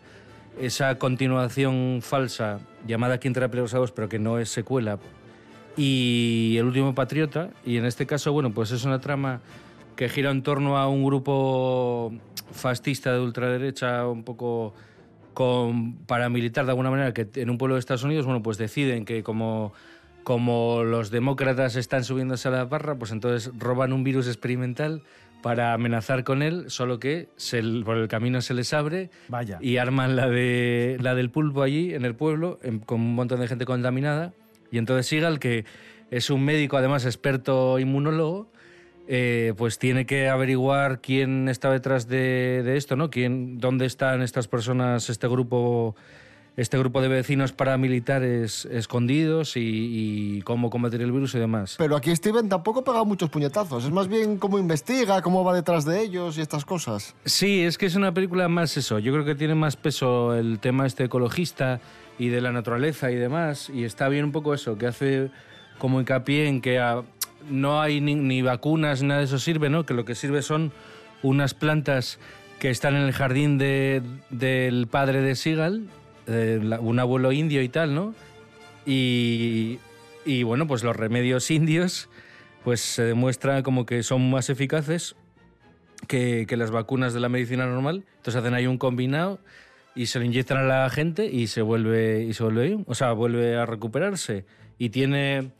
Esa 0.60 0.98
continuación 0.98 1.98
falsa 2.00 2.60
llamada 2.86 3.14
Aquí 3.14 3.26
en 3.26 3.34
Tierra 3.34 3.48
Peligrosa 3.48 3.78
2, 3.78 3.90
pero 3.90 4.08
que 4.08 4.20
no 4.20 4.38
es 4.38 4.50
secuela. 4.50 4.98
Y 5.76 6.56
El 6.58 6.66
último 6.66 6.94
patriota. 6.94 7.50
Y 7.66 7.76
en 7.76 7.86
este 7.86 8.06
caso, 8.06 8.32
bueno, 8.32 8.52
pues 8.52 8.70
es 8.70 8.84
una 8.84 9.00
trama 9.00 9.40
que 9.98 10.08
gira 10.08 10.30
en 10.30 10.44
torno 10.44 10.78
a 10.78 10.86
un 10.86 11.02
grupo 11.04 12.12
fascista 12.52 13.12
de 13.12 13.18
ultraderecha, 13.18 14.06
un 14.06 14.22
poco 14.22 14.72
con 15.34 15.96
paramilitar 16.06 16.64
de 16.66 16.70
alguna 16.70 16.88
manera, 16.88 17.12
que 17.12 17.26
en 17.34 17.50
un 17.50 17.58
pueblo 17.58 17.74
de 17.74 17.80
Estados 17.80 18.04
Unidos, 18.04 18.24
bueno, 18.24 18.40
pues 18.40 18.58
deciden 18.58 19.04
que 19.04 19.24
como, 19.24 19.72
como 20.22 20.84
los 20.84 21.10
demócratas 21.10 21.74
están 21.74 22.04
subiéndose 22.04 22.46
a 22.46 22.52
la 22.52 22.64
barra, 22.66 22.94
pues 22.96 23.10
entonces 23.10 23.50
roban 23.58 23.92
un 23.92 24.04
virus 24.04 24.28
experimental 24.28 25.02
para 25.42 25.72
amenazar 25.72 26.22
con 26.22 26.42
él, 26.42 26.66
solo 26.68 27.00
que 27.00 27.28
se, 27.34 27.60
por 27.84 27.96
el 27.96 28.06
camino 28.06 28.40
se 28.40 28.54
les 28.54 28.72
abre 28.72 29.10
Vaya. 29.26 29.58
y 29.60 29.78
arman 29.78 30.14
la, 30.14 30.28
de, 30.28 30.96
la 31.00 31.16
del 31.16 31.30
pulpo 31.30 31.62
allí 31.62 31.92
en 31.92 32.04
el 32.04 32.14
pueblo, 32.14 32.60
en- 32.62 32.78
con 32.78 33.00
un 33.00 33.16
montón 33.16 33.40
de 33.40 33.48
gente 33.48 33.64
contaminada. 33.64 34.32
Y 34.70 34.78
entonces 34.78 35.06
Sigal, 35.08 35.40
que 35.40 35.64
es 36.12 36.30
un 36.30 36.44
médico, 36.44 36.76
además 36.76 37.04
experto 37.04 37.80
inmunólogo, 37.80 38.48
eh, 39.10 39.54
pues 39.56 39.78
tiene 39.78 40.04
que 40.04 40.28
averiguar 40.28 41.00
quién 41.00 41.48
está 41.48 41.70
detrás 41.70 42.08
de, 42.08 42.62
de 42.62 42.76
esto, 42.76 42.94
¿no? 42.94 43.08
Quién, 43.08 43.58
dónde 43.58 43.86
están 43.86 44.20
estas 44.20 44.48
personas, 44.48 45.08
este 45.08 45.26
grupo, 45.28 45.96
este 46.58 46.76
grupo 46.76 47.00
de 47.00 47.08
vecinos 47.08 47.52
paramilitares 47.52 48.66
escondidos 48.66 49.56
y, 49.56 49.60
y 49.62 50.42
cómo 50.42 50.68
combatir 50.68 51.00
el 51.00 51.10
virus 51.10 51.34
y 51.36 51.38
demás. 51.38 51.76
Pero 51.78 51.96
aquí 51.96 52.14
Steven 52.14 52.50
tampoco 52.50 52.84
pega 52.84 53.02
muchos 53.02 53.30
puñetazos. 53.30 53.86
Es 53.86 53.90
más 53.90 54.08
bien 54.08 54.36
cómo 54.36 54.58
investiga, 54.58 55.22
cómo 55.22 55.42
va 55.42 55.54
detrás 55.54 55.86
de 55.86 56.02
ellos 56.02 56.36
y 56.36 56.42
estas 56.42 56.66
cosas. 56.66 57.14
Sí, 57.24 57.62
es 57.62 57.78
que 57.78 57.86
es 57.86 57.94
una 57.94 58.12
película 58.12 58.46
más 58.48 58.76
eso. 58.76 58.98
Yo 58.98 59.14
creo 59.14 59.24
que 59.24 59.34
tiene 59.34 59.54
más 59.54 59.76
peso 59.76 60.34
el 60.34 60.58
tema 60.58 60.86
este 60.86 61.04
ecologista 61.04 61.80
y 62.18 62.28
de 62.28 62.42
la 62.42 62.52
naturaleza 62.52 63.10
y 63.10 63.14
demás. 63.14 63.70
Y 63.70 63.84
está 63.84 64.10
bien 64.10 64.26
un 64.26 64.32
poco 64.32 64.52
eso, 64.52 64.76
que 64.76 64.86
hace 64.86 65.30
como 65.78 65.98
hincapié 65.98 66.46
en 66.46 66.60
que 66.60 66.78
ah, 66.78 67.04
no 67.50 67.80
hay 67.80 68.00
ni, 68.00 68.14
ni 68.14 68.42
vacunas, 68.42 69.02
nada 69.02 69.20
de 69.20 69.26
eso 69.26 69.38
sirve, 69.38 69.70
¿no? 69.70 69.84
Que 69.86 69.94
lo 69.94 70.04
que 70.04 70.14
sirve 70.14 70.42
son 70.42 70.72
unas 71.22 71.54
plantas 71.54 72.18
que 72.58 72.70
están 72.70 72.94
en 72.96 73.02
el 73.02 73.12
jardín 73.12 73.58
de- 73.58 74.02
del 74.30 74.86
padre 74.88 75.20
de 75.22 75.34
Seagal, 75.36 75.84
eh, 76.26 76.60
un 76.80 76.98
abuelo 76.98 77.32
indio 77.32 77.62
y 77.62 77.68
tal, 77.68 77.94
¿no? 77.94 78.14
Y, 78.86 79.78
y 80.24 80.42
bueno, 80.42 80.66
pues 80.66 80.82
los 80.84 80.96
remedios 80.96 81.50
indios 81.50 82.08
pues 82.64 82.80
se 82.80 83.02
demuestra 83.04 83.62
como 83.62 83.86
que 83.86 84.02
son 84.02 84.30
más 84.30 84.50
eficaces 84.50 85.14
que, 86.06 86.44
que 86.48 86.56
las 86.56 86.70
vacunas 86.70 87.14
de 87.14 87.20
la 87.20 87.28
medicina 87.28 87.66
normal. 87.66 88.04
Entonces 88.16 88.36
hacen 88.36 88.54
ahí 88.54 88.66
un 88.66 88.78
combinado 88.78 89.38
y 89.94 90.06
se 90.06 90.18
lo 90.18 90.24
inyectan 90.24 90.58
a 90.58 90.62
la 90.64 90.90
gente 90.90 91.26
y 91.26 91.46
se 91.46 91.62
vuelve 91.62 92.24
y 92.24 92.34
se 92.34 92.42
vuelve. 92.42 92.78
O 92.86 92.94
sea, 92.94 93.12
vuelve 93.12 93.56
a 93.56 93.64
recuperarse. 93.66 94.44
Y 94.78 94.90
tiene. 94.90 95.50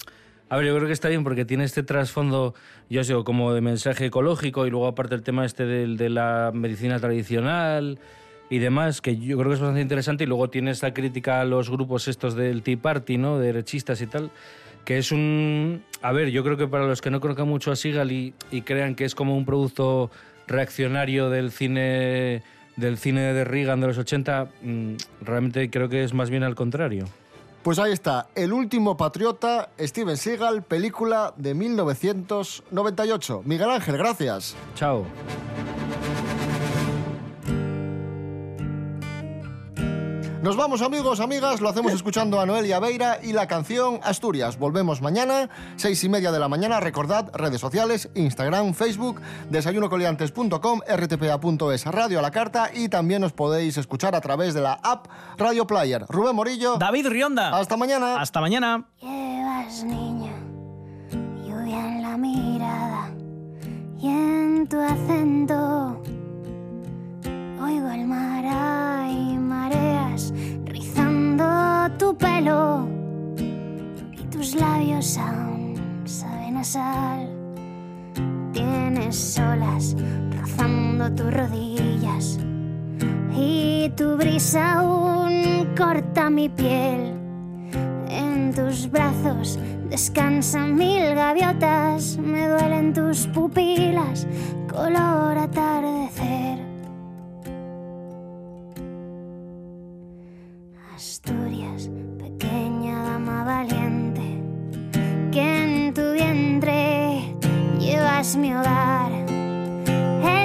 A 0.51 0.57
ver, 0.57 0.67
yo 0.67 0.75
creo 0.77 0.87
que 0.87 0.93
está 0.95 1.09
bien 1.09 1.25
porque 1.25 1.45
tiene 1.45 1.65
este 1.65 1.83
trasfondo, 1.83 2.55
yo 2.89 3.03
digo, 3.03 3.23
como 3.25 3.53
de 3.53 3.61
mensaje 3.61 4.07
ecológico 4.07 4.67
y 4.67 4.71
luego 4.71 4.87
aparte 4.87 5.15
el 5.15 5.23
tema 5.23 5.45
este 5.45 5.67
del- 5.67 5.97
de, 5.99 6.09
la 6.09 6.53
medicina 6.55 6.99
tradicional 6.99 7.99
y 8.49 8.59
demás, 8.59 9.03
que 9.03 9.19
yo 9.19 9.37
creo 9.37 9.51
que 9.51 9.55
es 9.57 9.61
bastante 9.61 9.83
interesante. 9.83 10.25
Y 10.25 10.27
luego 10.27 10.49
tiene 10.49 10.71
esta 10.71 10.95
crítica 10.95 11.43
a 11.43 11.45
los 11.45 11.69
grupos 11.69 12.09
estos 12.09 12.35
del 12.35 12.63
Tea 12.63 12.79
Party, 12.79 13.19
¿no? 13.19 13.39
De 13.39 13.49
derechistas 13.49 14.01
y 14.01 14.07
tal, 14.07 14.31
que 14.87 14.97
es 14.97 15.13
un... 15.13 15.83
A 16.01 16.13
ver, 16.13 16.31
yo 16.31 16.43
creo 16.43 16.57
que 16.57 16.67
para 16.67 16.87
los 16.87 17.03
que 17.03 17.11
no 17.11 17.21
conozcan 17.21 17.47
mucho 17.47 17.71
a 17.71 17.77
Seagal 17.77 18.11
y, 18.11 18.33
y 18.51 18.63
crean 18.63 18.95
que 18.95 19.05
es 19.05 19.15
como 19.15 19.37
un 19.37 19.45
producto 19.45 20.11
reaccionario 20.47 21.29
del 21.29 21.51
cine 21.53 22.43
del 22.77 22.97
cine 22.97 23.35
de 23.35 23.45
Reagan 23.45 23.81
de 23.81 23.89
los 23.89 23.99
80, 23.99 24.49
mm, 24.63 24.93
realmente 25.21 25.69
creo 25.69 25.89
que 25.89 26.05
es 26.05 26.15
más 26.15 26.31
bien 26.31 26.45
al 26.45 26.55
contrario. 26.55 27.07
Pues 27.62 27.79
ahí 27.79 27.92
está, 27.92 28.29
El 28.35 28.53
último 28.53 28.97
patriota, 28.97 29.71
Steven 29.79 30.16
Seagal, 30.16 30.62
película 30.62 31.35
de 31.37 31.55
1998. 31.55 33.42
Miguel 33.44 33.71
Ángel, 33.71 33.97
gracias. 33.99 34.57
Chao. 34.75 35.05
Nos 40.42 40.57
vamos 40.57 40.83
amigos, 40.83 41.18
amigas, 41.18 41.61
lo 41.61 41.68
hacemos 41.68 41.92
escuchando 41.92 42.40
a 42.40 42.46
Noelia 42.46 42.79
Beira 42.79 43.18
y 43.20 43.33
la 43.33 43.48
canción 43.48 43.98
Asturias. 44.05 44.57
Volvemos 44.57 45.03
mañana, 45.03 45.51
seis 45.74 46.05
y 46.05 46.09
media 46.09 46.31
de 46.31 46.38
la 46.38 46.46
mañana. 46.46 46.79
Recordad, 46.79 47.29
redes 47.35 47.61
sociales, 47.61 48.09
Instagram, 48.14 48.72
Facebook, 48.72 49.20
desayunocoliantes.com, 49.51 50.81
rtpa.es, 50.88 51.85
radio 51.87 52.20
a 52.20 52.22
la 52.22 52.31
carta 52.31 52.70
y 52.72 52.88
también 52.88 53.24
os 53.24 53.33
podéis 53.33 53.79
escuchar 53.79 54.14
a 54.14 54.20
través 54.20 54.55
de 54.55 54.61
la 54.61 54.74
app 54.74 55.09
Radio 55.37 55.66
Player. 55.66 56.05
Rubén 56.09 56.37
Morillo. 56.37 56.77
David 56.77 57.09
Rionda. 57.09 57.59
Hasta 57.59 57.77
mañana. 57.77 58.20
Hasta 58.20 58.40
mañana. 58.40 58.87
Llevas, 59.01 59.83
niña, 59.83 60.33
lluvia 61.44 61.88
en 61.88 62.03
la 62.03 62.16
mirada 62.16 63.11
y 64.01 64.07
en 64.07 64.68
tu 64.68 64.81
acento. 64.81 66.01
Oigo 67.61 67.90
el 67.90 68.07
mar 68.07 68.44
hay 68.46 69.37
rizando 70.65 71.45
tu 71.99 72.17
pelo 72.17 72.89
y 74.13 74.23
tus 74.31 74.55
labios 74.55 75.17
aún 75.19 75.75
saben 76.05 76.57
a 76.57 76.65
sal. 76.65 77.29
Tienes 78.53 79.39
olas 79.39 79.97
rozando 80.41 81.11
tus 81.15 81.33
rodillas 81.33 82.39
y 83.37 83.91
tu 83.97 84.17
brisa 84.17 84.81
aún 84.81 85.69
corta 85.77 86.31
mi 86.31 86.49
piel. 86.49 87.15
En 88.09 88.53
tus 88.55 88.91
brazos 88.91 89.59
descansan 89.89 90.75
mil 90.75 91.15
gaviotas, 91.15 92.19
me 92.19 92.49
duelen 92.49 92.93
tus 92.93 93.27
pupilas, 93.29 94.27
color 94.69 95.39
atardecer. 95.39 96.58
Llevas 108.29 108.37
mi 108.37 108.55
hogar. 108.55 109.12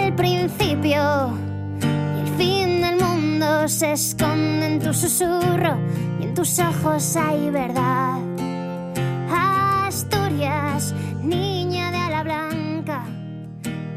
El 0.06 0.14
principio 0.14 1.34
y 1.82 2.20
el 2.20 2.28
fin 2.38 2.82
del 2.82 3.00
mundo 3.00 3.68
se 3.68 3.94
esconde 3.94 4.68
en 4.68 4.80
tu 4.80 4.94
susurro 4.94 5.78
y 6.20 6.24
en 6.24 6.34
tus 6.34 6.60
ojos 6.60 7.16
hay 7.16 7.50
verdad. 7.50 8.20
Asturias, 9.88 10.94
niña 11.22 11.92
de 11.92 11.98
ala 11.98 12.24
blanca, 12.24 13.04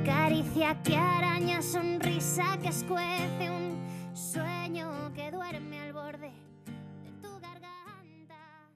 caricia 0.05 0.77
que 0.83 0.97
araña, 0.97 1.63
sonrisa 1.63 2.59
que 2.63 2.69
escuece 2.69 3.51
un 3.51 3.77